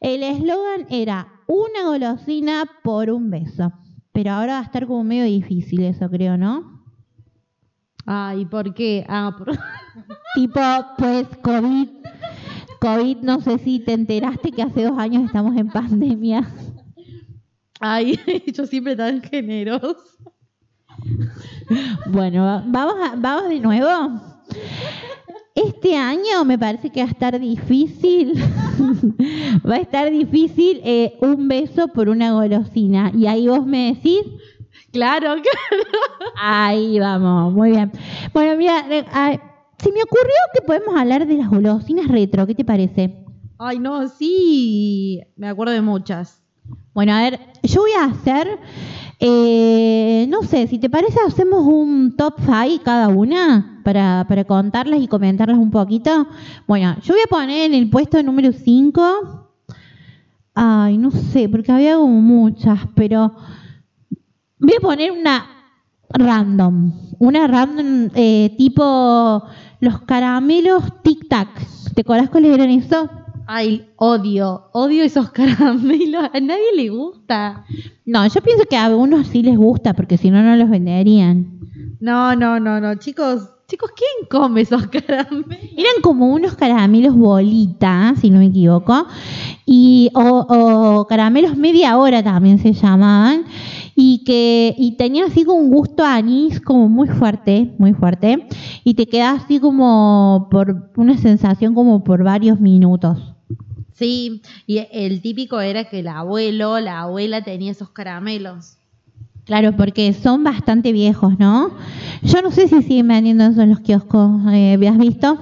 El 0.00 0.22
eslogan 0.22 0.86
era 0.88 1.28
una 1.46 1.84
golosina 1.84 2.64
por 2.82 3.10
un 3.10 3.28
beso, 3.30 3.70
pero 4.14 4.30
ahora 4.30 4.54
va 4.54 4.58
a 4.60 4.62
estar 4.62 4.86
como 4.86 5.04
medio 5.04 5.24
difícil 5.24 5.82
eso, 5.82 6.08
creo, 6.08 6.38
¿no? 6.38 6.82
Ay, 8.06 8.46
¿por 8.46 8.72
qué? 8.72 9.04
Ah, 9.08 9.34
por- 9.36 9.50
Tipo, 10.34 10.60
pues 10.96 11.26
COVID, 11.42 11.88
COVID, 12.80 13.16
no 13.22 13.40
sé 13.40 13.58
si 13.58 13.80
te 13.80 13.92
enteraste 13.92 14.50
que 14.52 14.62
hace 14.62 14.84
dos 14.84 14.96
años 14.98 15.24
estamos 15.24 15.56
en 15.56 15.68
pandemia. 15.68 16.48
Ay, 17.80 18.18
yo 18.54 18.66
siempre 18.66 18.94
tan 18.96 19.20
generoso. 19.20 19.96
Bueno, 22.06 22.44
va- 22.44 22.64
vamos, 22.66 22.94
a- 23.04 23.16
vamos 23.16 23.48
de 23.48 23.60
nuevo. 23.60 23.88
Este 25.84 25.98
año 25.98 26.46
me 26.46 26.58
parece 26.58 26.88
que 26.88 27.02
va 27.02 27.08
a 27.08 27.10
estar 27.10 27.38
difícil. 27.38 28.32
va 29.70 29.74
a 29.74 29.80
estar 29.80 30.10
difícil 30.10 30.80
eh, 30.82 31.18
un 31.20 31.46
beso 31.46 31.88
por 31.88 32.08
una 32.08 32.32
golosina. 32.32 33.12
Y 33.14 33.26
ahí 33.26 33.48
vos 33.48 33.66
me 33.66 33.92
decís, 33.92 34.22
Claro, 34.92 35.34
ahí 36.40 36.98
vamos, 36.98 37.52
muy 37.52 37.72
bien. 37.72 37.92
Bueno, 38.32 38.56
mira, 38.56 38.86
eh, 38.88 39.04
se 39.76 39.92
me 39.92 40.02
ocurrió 40.02 40.34
que 40.54 40.62
podemos 40.62 40.96
hablar 40.96 41.26
de 41.26 41.34
las 41.34 41.50
golosinas 41.50 42.08
retro. 42.08 42.46
¿Qué 42.46 42.54
te 42.54 42.64
parece? 42.64 43.22
Ay, 43.58 43.78
no, 43.78 44.08
sí. 44.08 45.20
Me 45.36 45.48
acuerdo 45.48 45.74
de 45.74 45.82
muchas. 45.82 46.42
Bueno, 46.94 47.12
a 47.12 47.20
ver, 47.20 47.40
yo 47.62 47.82
voy 47.82 47.92
a 47.92 48.04
hacer, 48.04 48.58
eh, 49.20 50.26
no 50.28 50.42
sé, 50.42 50.66
si 50.66 50.78
te 50.78 50.90
parece, 50.90 51.18
hacemos 51.26 51.64
un 51.66 52.16
top 52.16 52.34
5 52.40 52.82
cada 52.84 53.08
una 53.08 53.80
para, 53.84 54.24
para 54.28 54.44
contarlas 54.44 55.00
y 55.00 55.08
comentarlas 55.08 55.58
un 55.58 55.70
poquito. 55.70 56.26
Bueno, 56.66 56.96
yo 57.02 57.14
voy 57.14 57.22
a 57.24 57.28
poner 57.28 57.70
en 57.70 57.74
el 57.74 57.90
puesto 57.90 58.22
número 58.22 58.52
5, 58.52 59.50
ay, 60.54 60.98
no 60.98 61.10
sé, 61.10 61.48
porque 61.48 61.72
había 61.72 61.96
como 61.96 62.20
muchas, 62.20 62.80
pero 62.94 63.32
voy 64.58 64.74
a 64.76 64.80
poner 64.80 65.12
una 65.12 65.46
random, 66.10 66.92
una 67.18 67.46
random 67.46 68.10
eh, 68.14 68.54
tipo 68.56 69.44
los 69.80 70.00
caramelos 70.02 70.84
tic 71.02 71.28
tac. 71.28 71.48
¿Te 71.94 72.00
acuerdas 72.00 72.30
cuáles 72.30 72.54
eran 72.54 72.70
eso? 72.70 73.08
Ay, 73.46 73.86
odio, 73.96 74.68
odio 74.72 75.04
esos 75.04 75.30
caramelos. 75.32 76.24
A 76.32 76.40
nadie 76.40 76.74
le 76.76 76.88
gusta. 76.88 77.64
No, 78.04 78.26
yo 78.26 78.40
pienso 78.40 78.64
que 78.68 78.76
a 78.76 78.86
algunos 78.86 79.26
sí 79.26 79.42
les 79.42 79.56
gusta, 79.56 79.94
porque 79.94 80.16
si 80.16 80.30
no, 80.30 80.42
no 80.42 80.56
los 80.56 80.70
venderían. 80.70 81.60
No, 82.00 82.34
no, 82.36 82.60
no, 82.60 82.80
no. 82.80 82.94
Chicos, 82.96 83.48
chicos, 83.66 83.90
¿quién 83.96 84.28
come 84.28 84.62
esos 84.62 84.86
caramelos? 84.88 85.58
Eran 85.76 86.02
como 86.02 86.32
unos 86.32 86.54
caramelos 86.54 87.16
bolita, 87.16 88.14
si 88.20 88.30
no 88.30 88.38
me 88.38 88.46
equivoco, 88.46 89.06
y, 89.66 90.10
o, 90.14 90.46
o 90.48 91.06
caramelos 91.06 91.56
media 91.56 91.96
hora 91.96 92.22
también 92.22 92.58
se 92.58 92.72
llamaban, 92.72 93.44
y 93.94 94.24
que 94.24 94.74
y 94.76 94.96
tenían 94.96 95.30
así 95.30 95.44
como 95.44 95.60
un 95.60 95.70
gusto 95.70 96.04
a 96.04 96.16
anís 96.16 96.60
como 96.60 96.88
muy 96.88 97.08
fuerte, 97.08 97.74
muy 97.78 97.94
fuerte, 97.94 98.46
y 98.82 98.94
te 98.94 99.06
queda 99.06 99.32
así 99.32 99.60
como 99.60 100.48
por 100.50 100.90
una 100.96 101.16
sensación 101.16 101.74
como 101.74 102.04
por 102.04 102.24
varios 102.24 102.60
minutos. 102.60 103.33
Sí, 103.94 104.42
y 104.66 104.86
el 104.90 105.22
típico 105.22 105.60
era 105.60 105.84
que 105.84 106.00
el 106.00 106.08
abuelo, 106.08 106.80
la 106.80 107.02
abuela 107.02 107.42
tenía 107.42 107.70
esos 107.70 107.90
caramelos. 107.90 108.76
Claro, 109.44 109.76
porque 109.76 110.12
son 110.12 110.42
bastante 110.42 110.90
viejos, 110.92 111.38
¿no? 111.38 111.70
Yo 112.22 112.42
no 112.42 112.50
sé 112.50 112.66
si 112.66 112.82
siguen 112.82 113.08
vendiendo 113.08 113.44
eso 113.44 113.62
en 113.62 113.70
los 113.70 113.80
kioscos. 113.80 114.40
Eh, 114.52 114.78
¿Has 114.88 114.98
visto? 114.98 115.38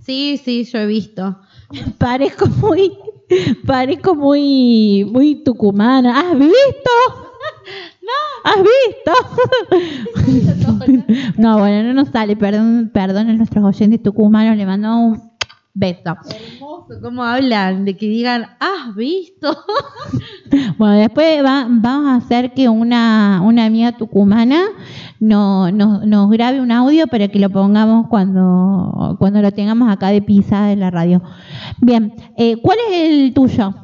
Sí, 0.00 0.40
sí, 0.42 0.64
yo 0.64 0.78
he 0.78 0.86
visto. 0.86 1.38
Parezco 1.98 2.46
muy, 2.46 2.92
parezco 3.66 4.14
muy, 4.14 5.04
muy 5.04 5.36
tucumana. 5.44 6.18
¿Has 6.18 6.38
visto? 6.38 6.90
¿Has 8.44 8.56
visto? 8.56 9.12
no, 11.38 11.58
bueno, 11.58 11.82
no 11.84 11.94
nos 11.94 12.08
sale. 12.08 12.36
Perdón, 12.36 12.90
perdón 12.92 13.28
a 13.28 13.34
nuestros 13.34 13.64
oyentes 13.64 14.02
tucumanos. 14.02 14.56
Le 14.56 14.66
mando 14.66 14.96
un 14.96 15.30
beso. 15.74 16.16
¿Cómo 17.00 17.22
hablan? 17.24 17.84
De 17.84 17.96
que 17.96 18.06
digan, 18.06 18.46
¿has 18.60 18.94
visto? 18.94 19.56
Bueno, 20.76 20.96
después 20.96 21.42
va- 21.42 21.66
vamos 21.68 22.10
a 22.10 22.16
hacer 22.16 22.52
que 22.52 22.68
una, 22.68 23.40
una 23.42 23.64
amiga 23.64 23.92
tucumana 23.92 24.62
no, 25.18 25.70
nos 25.70 26.30
grabe 26.30 26.60
un 26.60 26.70
audio 26.70 27.06
para 27.06 27.28
que 27.28 27.38
lo 27.38 27.48
pongamos 27.48 28.08
cuando, 28.08 29.16
cuando 29.18 29.40
lo 29.40 29.50
tengamos 29.52 29.90
acá 29.90 30.08
de 30.08 30.20
pisada 30.20 30.72
en 30.72 30.80
la 30.80 30.90
radio. 30.90 31.22
Bien, 31.80 32.12
eh, 32.36 32.56
¿cuál 32.60 32.76
es 32.90 33.08
el 33.10 33.32
tuyo? 33.32 33.74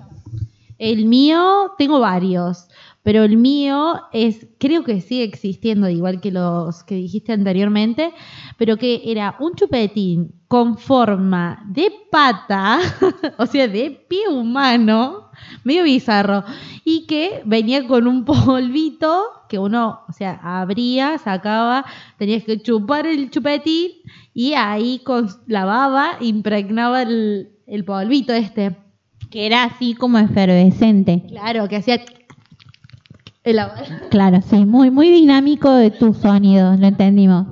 El 0.79 1.07
mío, 1.07 1.73
tengo 1.79 2.01
varios 2.01 2.68
pero 3.09 3.25
el 3.25 3.39
mío 3.39 4.03
es, 4.13 4.49
creo 4.59 4.85
que 4.85 5.01
sigue 5.01 5.23
existiendo, 5.23 5.89
igual 5.89 6.21
que 6.21 6.31
los 6.31 6.85
que 6.85 6.95
dijiste 6.97 7.33
anteriormente, 7.33 8.13
pero 8.59 8.77
que 8.77 9.01
era 9.07 9.35
un 9.41 9.55
chupetín 9.55 10.35
con 10.47 10.77
forma 10.77 11.65
de 11.71 11.91
pata, 12.11 12.79
o 13.39 13.47
sea, 13.47 13.67
de 13.67 13.93
pie 14.11 14.29
humano, 14.29 15.31
medio 15.65 15.85
bizarro, 15.85 16.45
y 16.85 17.07
que 17.07 17.41
venía 17.47 17.87
con 17.87 18.07
un 18.07 18.25
polvito 18.27 19.23
que 19.49 19.59
uno, 19.59 20.01
o 20.07 20.13
sea, 20.13 20.39
abría, 20.43 21.17
sacaba, 21.17 21.87
tenías 22.19 22.45
que 22.45 22.61
chupar 22.61 23.07
el 23.07 23.31
chupetín 23.31 23.93
y 24.35 24.53
ahí 24.53 24.99
con 24.99 25.31
la 25.47 25.65
baba 25.65 26.19
impregnaba 26.21 27.01
el, 27.01 27.53
el 27.67 27.87
polvito 27.87 28.35
este. 28.35 28.77
Que 29.31 29.47
era 29.47 29.65
así 29.65 29.95
como 29.95 30.19
efervescente. 30.19 31.23
Claro, 31.29 31.69
que 31.69 31.77
hacía 31.77 32.03
Claro, 34.11 34.41
sí, 34.43 34.67
muy, 34.67 34.91
muy 34.91 35.11
dinámico 35.11 35.71
de 35.71 35.91
tus 35.91 36.19
sonidos, 36.19 36.79
lo 36.79 36.87
entendimos. 36.87 37.47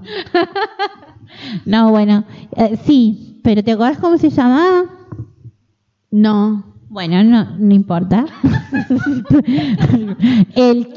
no, 1.65 1.91
bueno, 1.91 2.25
eh, 2.57 2.79
sí, 2.85 3.41
pero 3.43 3.63
¿te 3.63 3.73
acuerdas 3.73 3.99
cómo 3.99 4.19
se 4.19 4.31
llamaba? 4.31 4.85
No. 6.11 6.65
Bueno, 6.89 7.23
no, 7.25 7.57
no 7.59 7.75
importa. 7.75 8.27
el, 10.55 10.95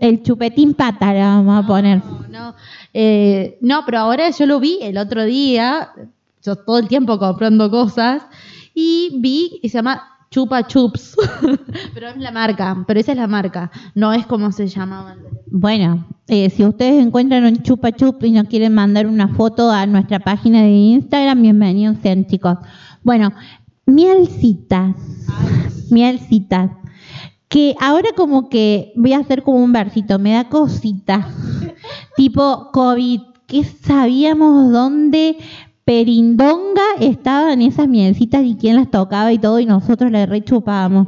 el 0.00 0.22
chupetín 0.22 0.74
pata 0.74 1.12
le 1.12 1.20
vamos 1.20 1.64
a 1.64 1.66
poner. 1.66 2.02
No, 2.30 2.54
eh, 2.92 3.58
no, 3.60 3.84
pero 3.84 3.98
ahora 3.98 4.30
yo 4.30 4.46
lo 4.46 4.60
vi 4.60 4.78
el 4.82 4.98
otro 4.98 5.24
día, 5.24 5.90
yo 6.42 6.56
todo 6.56 6.78
el 6.78 6.88
tiempo 6.88 7.18
comprando 7.18 7.70
cosas, 7.70 8.22
y 8.74 9.18
vi 9.20 9.60
y 9.62 9.68
se 9.68 9.78
llama 9.78 10.15
Chupa 10.30 10.66
Chups. 10.66 11.16
pero 11.94 12.08
es 12.08 12.16
la 12.18 12.30
marca, 12.30 12.84
pero 12.86 13.00
esa 13.00 13.12
es 13.12 13.18
la 13.18 13.26
marca, 13.26 13.70
no 13.94 14.12
es 14.12 14.26
como 14.26 14.52
se 14.52 14.66
llamaba. 14.66 15.16
Bueno, 15.46 16.06
eh, 16.28 16.50
si 16.50 16.64
ustedes 16.64 17.04
encuentran 17.04 17.44
un 17.44 17.62
Chupa 17.62 17.92
Chups 17.92 18.24
y 18.24 18.32
nos 18.32 18.48
quieren 18.48 18.74
mandar 18.74 19.06
una 19.06 19.28
foto 19.28 19.70
a 19.70 19.86
nuestra 19.86 20.18
página 20.18 20.62
de 20.62 20.70
Instagram, 20.70 21.42
bienvenidos 21.42 21.98
sean 22.02 22.26
chicos. 22.26 22.58
Bueno, 23.02 23.32
mielcitas, 23.86 24.96
mielcitas. 25.90 26.70
Que 27.48 27.76
ahora 27.80 28.08
como 28.16 28.48
que 28.48 28.92
voy 28.96 29.12
a 29.12 29.18
hacer 29.18 29.44
como 29.44 29.58
un 29.58 29.72
versito, 29.72 30.18
me 30.18 30.32
da 30.32 30.48
cosita. 30.48 31.28
tipo 32.16 32.70
COVID, 32.72 33.20
que 33.46 33.62
sabíamos 33.62 34.72
dónde 34.72 35.36
perindonga 35.86 36.82
estaban 36.98 37.62
esas 37.62 37.86
mielcitas 37.86 38.44
y 38.44 38.56
quién 38.56 38.74
las 38.74 38.90
tocaba 38.90 39.32
y 39.32 39.38
todo 39.38 39.60
y 39.60 39.66
nosotros 39.66 40.10
las 40.10 40.28
rechupábamos. 40.28 41.06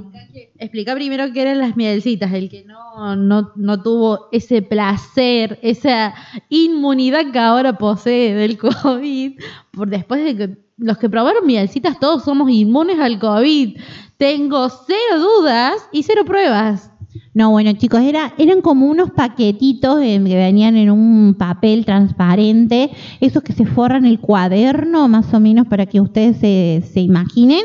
Explica 0.56 0.94
primero 0.94 1.32
qué 1.32 1.42
eran 1.42 1.58
las 1.58 1.76
mielcitas, 1.76 2.32
el 2.32 2.48
que 2.48 2.64
no, 2.64 3.16
no, 3.16 3.50
no 3.56 3.82
tuvo 3.82 4.28
ese 4.30 4.62
placer, 4.62 5.58
esa 5.62 6.14
inmunidad 6.48 7.32
que 7.32 7.38
ahora 7.40 7.76
posee 7.76 8.34
del 8.34 8.56
COVID, 8.56 9.40
por 9.72 9.90
después 9.90 10.24
de 10.24 10.36
que 10.36 10.58
los 10.76 10.96
que 10.96 11.10
probaron 11.10 11.44
mielcitas 11.44 11.98
todos 11.98 12.22
somos 12.22 12.48
inmunes 12.48 13.00
al 13.00 13.18
COVID. 13.18 13.80
Tengo 14.16 14.68
cero 14.68 15.18
dudas 15.18 15.88
y 15.90 16.04
cero 16.04 16.22
pruebas. 16.24 16.92
No, 17.38 17.52
bueno, 17.52 17.72
chicos, 17.74 18.00
era, 18.00 18.34
eran 18.36 18.60
como 18.62 18.86
unos 18.86 19.12
paquetitos 19.12 20.00
que 20.00 20.18
venían 20.18 20.74
en 20.74 20.90
un 20.90 21.36
papel 21.38 21.84
transparente, 21.84 22.90
esos 23.20 23.44
que 23.44 23.52
se 23.52 23.64
forran 23.64 24.06
el 24.06 24.18
cuaderno, 24.18 25.06
más 25.06 25.32
o 25.32 25.38
menos 25.38 25.68
para 25.68 25.86
que 25.86 26.00
ustedes 26.00 26.38
se, 26.38 26.82
se 26.92 27.00
imaginen, 27.00 27.60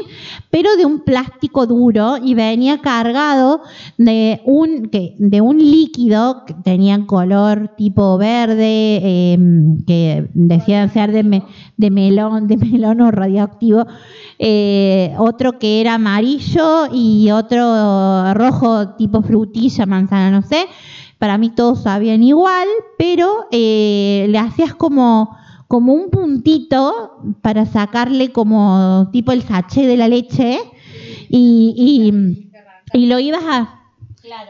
pero 0.51 0.75
de 0.77 0.85
un 0.85 0.99
plástico 0.99 1.65
duro 1.65 2.17
y 2.23 2.35
venía 2.35 2.81
cargado 2.81 3.61
de 3.97 4.41
un, 4.45 4.91
de 4.91 5.41
un 5.41 5.57
líquido 5.57 6.45
que 6.45 6.53
tenía 6.53 7.07
color 7.07 7.71
tipo 7.75 8.19
verde, 8.19 9.33
em, 9.33 9.83
que 9.87 10.29
decían 10.35 10.93
ser 10.93 11.11
de, 11.11 11.89
melón, 11.89 12.45
de 12.45 12.57
melón 12.57 13.01
o 13.01 13.09
radioactivo, 13.09 13.87
eh, 14.37 15.15
otro 15.17 15.57
que 15.57 15.81
era 15.81 15.95
amarillo 15.95 16.93
y 16.93 17.31
otro 17.31 18.35
rojo 18.35 18.89
tipo 18.97 19.23
frutilla, 19.63 19.85
manzana, 19.85 20.31
no 20.31 20.41
sé. 20.41 20.67
Para 21.19 21.37
mí 21.37 21.49
todos 21.49 21.83
sabían 21.83 22.23
igual, 22.23 22.67
pero 22.97 23.47
eh, 23.51 24.25
le 24.29 24.37
hacías 24.37 24.73
como 24.75 25.37
como 25.67 25.93
un 25.93 26.11
puntito 26.11 27.17
para 27.41 27.65
sacarle 27.65 28.31
como 28.31 29.09
tipo 29.11 29.31
el 29.31 29.41
sachet 29.41 29.87
de 29.87 29.97
la 29.97 30.07
leche 30.07 30.59
y, 31.29 32.11
y, 32.93 33.07
lo 33.07 33.17
ibas 33.17 33.43
a... 33.43 33.79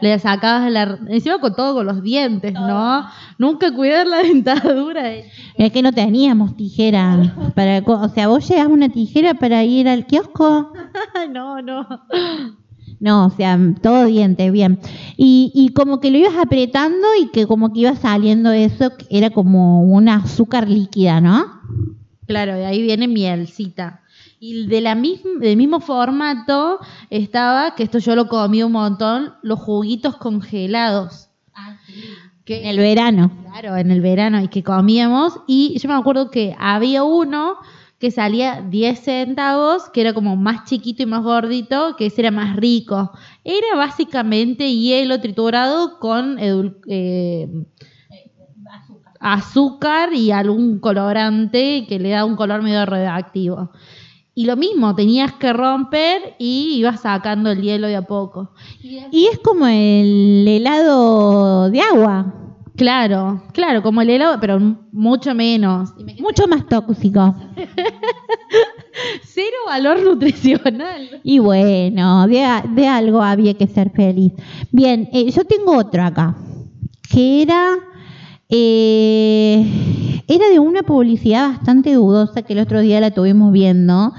Le 0.02 0.18
sacabas 0.18 0.70
la... 0.70 0.98
Encima 1.08 1.38
con 1.38 1.54
todo 1.56 1.76
con 1.76 1.86
los 1.86 2.02
dientes, 2.02 2.52
¿no? 2.52 3.06
Nunca 3.38 3.74
cuidar 3.74 4.06
la 4.06 4.18
dentadura. 4.22 5.12
Es 5.56 5.72
que 5.72 5.80
no 5.80 5.92
teníamos 5.92 6.56
tijera. 6.56 7.34
Para, 7.54 7.78
o 7.78 8.08
sea, 8.10 8.28
vos 8.28 8.46
llegas 8.46 8.66
una 8.66 8.90
tijera 8.90 9.32
para 9.32 9.64
ir 9.64 9.88
al 9.88 10.06
kiosco. 10.06 10.74
no, 11.32 11.62
no. 11.62 11.88
No, 13.04 13.26
o 13.26 13.30
sea, 13.30 13.58
todo 13.82 14.06
diente, 14.06 14.50
bien. 14.50 14.80
Y, 15.18 15.52
y 15.54 15.74
como 15.74 16.00
que 16.00 16.10
lo 16.10 16.16
ibas 16.16 16.38
apretando 16.38 17.06
y 17.20 17.28
que 17.28 17.46
como 17.46 17.70
que 17.70 17.80
iba 17.80 17.94
saliendo 17.96 18.50
eso, 18.50 18.92
era 19.10 19.28
como 19.28 19.82
una 19.82 20.14
azúcar 20.14 20.70
líquida, 20.70 21.20
¿no? 21.20 21.44
Claro, 22.26 22.54
de 22.54 22.64
ahí 22.64 22.80
viene 22.80 23.06
mielcita. 23.06 24.00
Y 24.40 24.68
de 24.68 24.80
la 24.80 24.94
del 24.94 25.56
mismo 25.58 25.80
formato 25.80 26.78
estaba, 27.10 27.74
que 27.74 27.82
esto 27.82 27.98
yo 27.98 28.16
lo 28.16 28.26
comí 28.26 28.62
un 28.62 28.72
montón, 28.72 29.34
los 29.42 29.58
juguitos 29.58 30.16
congelados. 30.16 31.28
Ah, 31.54 31.76
sí. 31.86 32.04
Que, 32.46 32.62
en 32.62 32.68
el 32.68 32.78
verano. 32.78 33.30
Claro, 33.50 33.76
en 33.76 33.90
el 33.90 34.00
verano, 34.00 34.42
y 34.42 34.48
que 34.48 34.62
comíamos. 34.62 35.40
Y 35.46 35.78
yo 35.78 35.90
me 35.90 35.94
acuerdo 35.94 36.30
que 36.30 36.56
había 36.58 37.04
uno 37.04 37.56
que 37.98 38.10
salía 38.10 38.60
10 38.60 39.00
centavos, 39.00 39.88
que 39.90 40.00
era 40.00 40.12
como 40.12 40.36
más 40.36 40.64
chiquito 40.64 41.02
y 41.02 41.06
más 41.06 41.22
gordito, 41.22 41.96
que 41.96 42.06
ese 42.06 42.22
era 42.22 42.30
más 42.30 42.56
rico. 42.56 43.12
Era 43.44 43.76
básicamente 43.76 44.74
hielo 44.74 45.20
triturado 45.20 45.98
con 46.00 46.36
eh, 46.40 47.48
azúcar 49.20 50.12
y 50.12 50.32
algún 50.32 50.80
colorante 50.80 51.86
que 51.88 51.98
le 51.98 52.10
da 52.10 52.24
un 52.24 52.36
color 52.36 52.62
medio 52.62 52.84
radioactivo. 52.84 53.70
Y 54.34 54.46
lo 54.46 54.56
mismo, 54.56 54.94
tenías 54.96 55.32
que 55.34 55.52
romper 55.52 56.34
y 56.38 56.74
ibas 56.76 57.02
sacando 57.02 57.52
el 57.52 57.62
hielo 57.62 57.86
de 57.86 57.96
a 57.96 58.02
poco. 58.02 58.50
Y 58.82 59.26
es 59.26 59.38
como 59.38 59.66
el 59.68 60.44
helado 60.46 61.70
de 61.70 61.80
agua. 61.80 62.43
Claro, 62.76 63.40
claro, 63.52 63.82
como 63.84 64.02
el 64.02 64.10
helado, 64.10 64.38
pero 64.40 64.58
mucho 64.90 65.32
menos. 65.32 65.90
Mucho 66.18 66.48
más 66.48 66.66
tóxico. 66.66 67.34
Cero 69.22 69.56
valor 69.66 70.02
nutricional. 70.02 71.20
Y 71.22 71.38
bueno, 71.38 72.26
de, 72.26 72.88
algo 72.88 73.22
había 73.22 73.54
que 73.54 73.68
ser 73.68 73.90
feliz. 73.90 74.32
Bien, 74.72 75.08
eh, 75.12 75.30
yo 75.30 75.44
tengo 75.44 75.76
otro 75.76 76.02
acá, 76.02 76.36
que 77.08 77.42
era, 77.42 77.74
eh, 78.48 80.22
era 80.26 80.48
de 80.48 80.58
una 80.58 80.82
publicidad 80.82 81.50
bastante 81.50 81.92
dudosa 81.94 82.42
que 82.42 82.54
el 82.54 82.58
otro 82.58 82.80
día 82.80 83.00
la 83.00 83.12
tuvimos 83.12 83.52
viendo. 83.52 84.12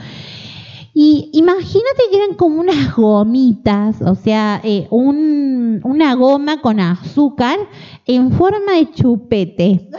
Y 0.97 1.29
imagínate 1.33 2.03
que 2.09 2.15
eran 2.15 2.35
como 2.37 2.61
unas 2.61 2.95
gomitas, 2.95 4.01
o 4.01 4.15
sea, 4.15 4.61
eh, 4.63 4.87
una 4.89 6.15
goma 6.15 6.61
con 6.61 6.79
azúcar 6.79 7.59
en 8.05 8.31
forma 8.31 8.75
de 8.77 8.89
chupete. 8.91 9.89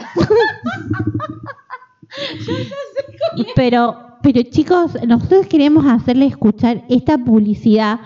pero, 3.55 3.95
pero 4.23 4.41
chicos, 4.41 4.97
nosotros 5.07 5.45
queremos 5.45 5.85
hacerle 5.85 6.25
escuchar 6.25 6.83
esta 6.89 7.19
publicidad 7.23 7.99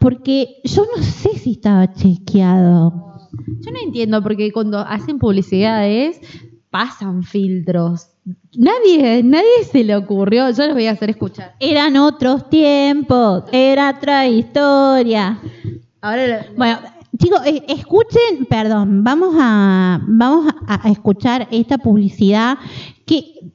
porque 0.00 0.62
yo 0.64 0.86
no 0.96 1.02
sé 1.02 1.36
si 1.36 1.52
estaba 1.52 1.92
chequeado. 1.92 3.28
Yo 3.60 3.70
no 3.72 3.78
entiendo 3.84 4.22
porque 4.22 4.52
cuando 4.52 4.78
hacen 4.78 5.18
publicidades 5.18 6.18
pasan 6.70 7.24
filtros. 7.24 8.08
Nadie, 8.56 9.22
nadie 9.22 9.64
se 9.70 9.84
le 9.84 9.96
ocurrió, 9.96 10.50
yo 10.50 10.66
los 10.66 10.74
voy 10.74 10.86
a 10.86 10.92
hacer 10.92 11.10
escuchar. 11.10 11.54
Eran 11.60 11.96
otros 11.96 12.50
tiempos, 12.50 13.44
era 13.52 13.90
otra 13.96 14.26
historia. 14.26 15.40
Ahora, 16.00 16.46
bueno, 16.56 16.78
chicos, 17.16 17.40
eh, 17.46 17.62
escuchen, 17.68 18.46
perdón, 18.48 19.04
vamos 19.04 19.34
a, 19.38 20.00
vamos 20.06 20.52
a, 20.66 20.90
escuchar 20.90 21.48
esta 21.50 21.78
publicidad 21.78 22.58
que 23.06 23.52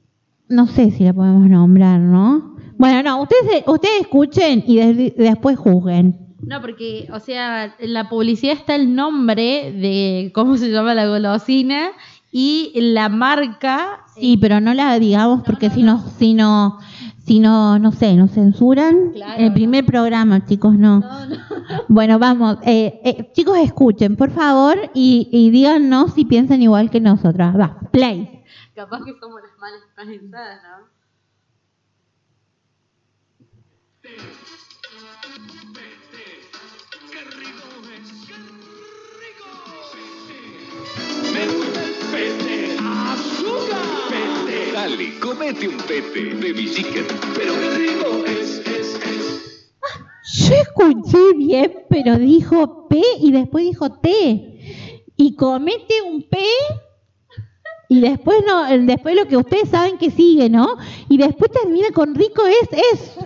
no 0.49 0.67
sé 0.67 0.91
si 0.91 1.03
la 1.03 1.13
podemos 1.13 1.49
nombrar, 1.49 1.99
¿no? 1.99 2.55
Bueno, 2.77 3.03
no, 3.03 3.21
ustedes, 3.21 3.63
ustedes 3.67 4.01
escuchen 4.01 4.63
y 4.65 5.11
después 5.11 5.57
juzguen. 5.57 6.17
No, 6.45 6.61
porque, 6.61 7.07
o 7.13 7.19
sea, 7.19 7.75
en 7.79 7.93
la 7.93 8.09
publicidad 8.09 8.53
está 8.53 8.75
el 8.75 8.93
nombre 8.93 9.71
de 9.71 10.31
cómo 10.33 10.57
se 10.57 10.69
llama 10.69 10.93
la 10.93 11.07
golosina 11.07 11.91
y 12.35 12.71
la 12.73 13.09
marca. 13.09 14.05
Sí, 14.15 14.37
pero 14.37 14.59
no 14.59 14.73
la 14.73 14.97
digamos 14.99 15.43
porque 15.43 15.69
si 15.69 15.83
no, 15.83 16.03
si 16.17 16.33
no, 16.33 16.79
si 17.25 17.39
no, 17.39 17.77
no 17.77 17.91
sé, 17.91 18.15
nos 18.15 18.31
censuran. 18.31 19.13
el 19.37 19.53
primer 19.53 19.85
programa, 19.85 20.45
chicos, 20.45 20.73
no. 20.73 21.01
Bueno, 21.87 22.19
vamos, 22.19 22.57
eh, 22.65 22.99
eh, 23.05 23.31
chicos, 23.33 23.57
escuchen, 23.57 24.17
por 24.17 24.31
favor, 24.31 24.77
y, 24.93 25.29
y 25.31 25.49
díganos 25.49 26.13
si 26.13 26.25
piensan 26.25 26.61
igual 26.61 26.89
que 26.89 26.99
nosotras. 26.99 27.57
Va, 27.57 27.79
play. 27.91 28.43
Capaz 28.75 29.05
que 29.05 29.13
somos 29.19 29.41
las 29.41 29.57
malas 29.59 29.81
pensadas, 29.95 30.61
¿no? 30.63 30.93
Dale, 44.73 45.19
comete 45.19 45.67
un 45.67 45.77
pete 45.77 46.35
de 46.35 46.53
Chicken. 46.53 47.05
Pero 47.35 47.53
qué 47.53 47.69
rico 47.71 48.25
es, 48.25 48.59
es, 48.67 48.95
es. 48.95 49.71
Yo 50.47 50.55
escuché 50.55 51.33
bien, 51.37 51.73
pero 51.89 52.17
dijo 52.17 52.87
P 52.87 53.01
y 53.19 53.31
después 53.31 53.65
dijo 53.65 53.91
T. 53.93 54.99
Y 55.15 55.35
comete 55.35 56.01
un 56.01 56.23
P 56.29 56.37
y 57.93 58.01
después 58.01 58.37
no, 58.47 58.65
después 58.85 59.15
lo 59.15 59.27
que 59.27 59.37
ustedes 59.37 59.69
saben 59.69 59.99
que 59.99 60.09
sigue, 60.09 60.49
¿no? 60.49 60.77
Y 61.09 61.17
después 61.17 61.51
termina 61.51 61.91
con 61.93 62.15
rico 62.15 62.41
es, 62.45 62.69
es. 62.91 63.17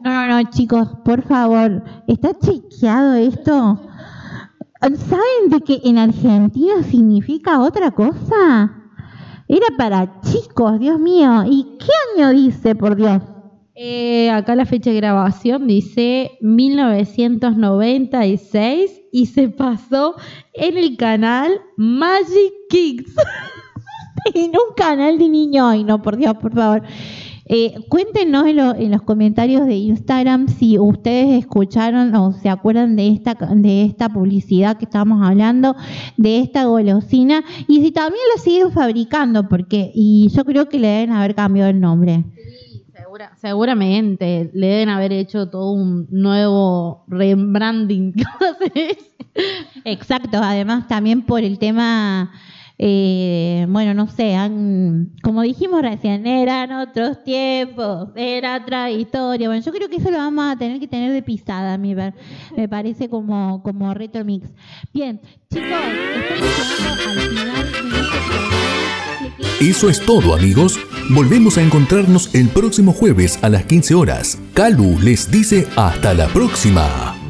No, 0.00 0.28
no, 0.28 0.42
no, 0.42 0.50
chicos, 0.50 0.88
por 1.04 1.22
favor, 1.22 1.82
¿está 2.06 2.30
chequeado 2.38 3.14
esto? 3.14 3.80
¿Saben 4.82 5.48
de 5.48 5.60
que 5.60 5.80
en 5.84 5.96
Argentina 5.96 6.82
significa 6.82 7.60
otra 7.60 7.92
cosa? 7.92 8.90
Era 9.46 9.66
para 9.78 10.20
chicos, 10.22 10.80
Dios 10.80 10.98
mío. 10.98 11.44
¿Y 11.48 11.78
qué 11.78 11.86
año 12.16 12.30
dice, 12.30 12.74
por 12.74 12.96
Dios? 12.96 13.22
Eh, 13.76 14.28
acá 14.30 14.56
la 14.56 14.66
fecha 14.66 14.90
de 14.90 14.96
grabación 14.96 15.68
dice 15.68 16.32
1996 16.40 19.02
y 19.12 19.26
se 19.26 19.50
pasó 19.50 20.16
en 20.52 20.76
el 20.76 20.96
canal 20.96 21.60
Magic 21.76 22.52
Kids. 22.68 23.14
en 24.34 24.50
un 24.50 24.74
canal 24.76 25.16
de 25.16 25.28
niños. 25.28 25.64
Ay, 25.68 25.84
no, 25.84 26.02
por 26.02 26.16
Dios, 26.16 26.34
por 26.38 26.54
favor. 26.54 26.82
Eh, 27.54 27.74
cuéntenos 27.90 28.46
en, 28.46 28.90
los 28.90 29.02
comentarios 29.02 29.66
de 29.66 29.74
Instagram 29.74 30.48
si 30.48 30.78
ustedes 30.78 31.38
escucharon 31.38 32.14
o 32.14 32.32
se 32.32 32.48
acuerdan 32.48 32.96
de 32.96 33.08
esta, 33.08 33.34
de 33.34 33.84
esta 33.84 34.08
publicidad 34.08 34.78
que 34.78 34.86
estábamos 34.86 35.22
hablando, 35.22 35.76
de 36.16 36.38
esta 36.38 36.64
golosina, 36.64 37.44
y 37.68 37.82
si 37.82 37.92
también 37.92 38.22
la 38.34 38.42
siguen 38.42 38.72
fabricando, 38.72 39.50
porque 39.50 39.92
y 39.94 40.30
yo 40.34 40.46
creo 40.46 40.70
que 40.70 40.78
le 40.78 40.88
deben 40.88 41.12
haber 41.12 41.34
cambiado 41.34 41.68
el 41.68 41.78
nombre. 41.78 42.24
Sí, 42.34 42.82
seguramente 43.36 44.50
le 44.54 44.66
deben 44.68 44.88
haber 44.88 45.12
hecho 45.12 45.50
todo 45.50 45.72
un 45.72 46.06
nuevo 46.10 47.04
rebranding. 47.06 48.14
Exacto, 49.84 50.38
además 50.42 50.88
también 50.88 51.20
por 51.20 51.42
el 51.44 51.58
tema 51.58 52.32
eh, 52.84 53.64
bueno, 53.68 53.94
no 53.94 54.08
sé, 54.08 54.34
como 55.22 55.42
dijimos 55.42 55.82
recién, 55.82 56.26
eran 56.26 56.72
otros 56.72 57.22
tiempos, 57.22 58.08
era 58.16 58.56
otra 58.56 58.90
historia. 58.90 59.46
Bueno, 59.48 59.64
yo 59.64 59.70
creo 59.70 59.88
que 59.88 59.98
eso 59.98 60.10
lo 60.10 60.16
vamos 60.16 60.44
a 60.46 60.56
tener 60.56 60.80
que 60.80 60.88
tener 60.88 61.12
de 61.12 61.22
pisada, 61.22 61.78
mi 61.78 61.94
ver. 61.94 62.12
Me 62.56 62.68
parece 62.68 63.08
como, 63.08 63.62
como 63.62 63.94
retro 63.94 64.24
mix. 64.24 64.48
Bien, 64.92 65.20
chicos, 65.48 65.68
estamos 66.34 67.06
al 67.06 67.20
final 67.20 67.72
de 67.72 68.00
este 69.60 69.70
Eso 69.70 69.88
es 69.88 70.04
todo, 70.04 70.34
amigos. 70.34 70.76
Volvemos 71.08 71.58
a 71.58 71.62
encontrarnos 71.62 72.34
el 72.34 72.48
próximo 72.48 72.92
jueves 72.92 73.38
a 73.44 73.48
las 73.48 73.64
15 73.64 73.94
horas. 73.94 74.40
Calu 74.54 74.98
les 74.98 75.30
dice 75.30 75.68
hasta 75.76 76.14
la 76.14 76.26
próxima. 76.26 77.21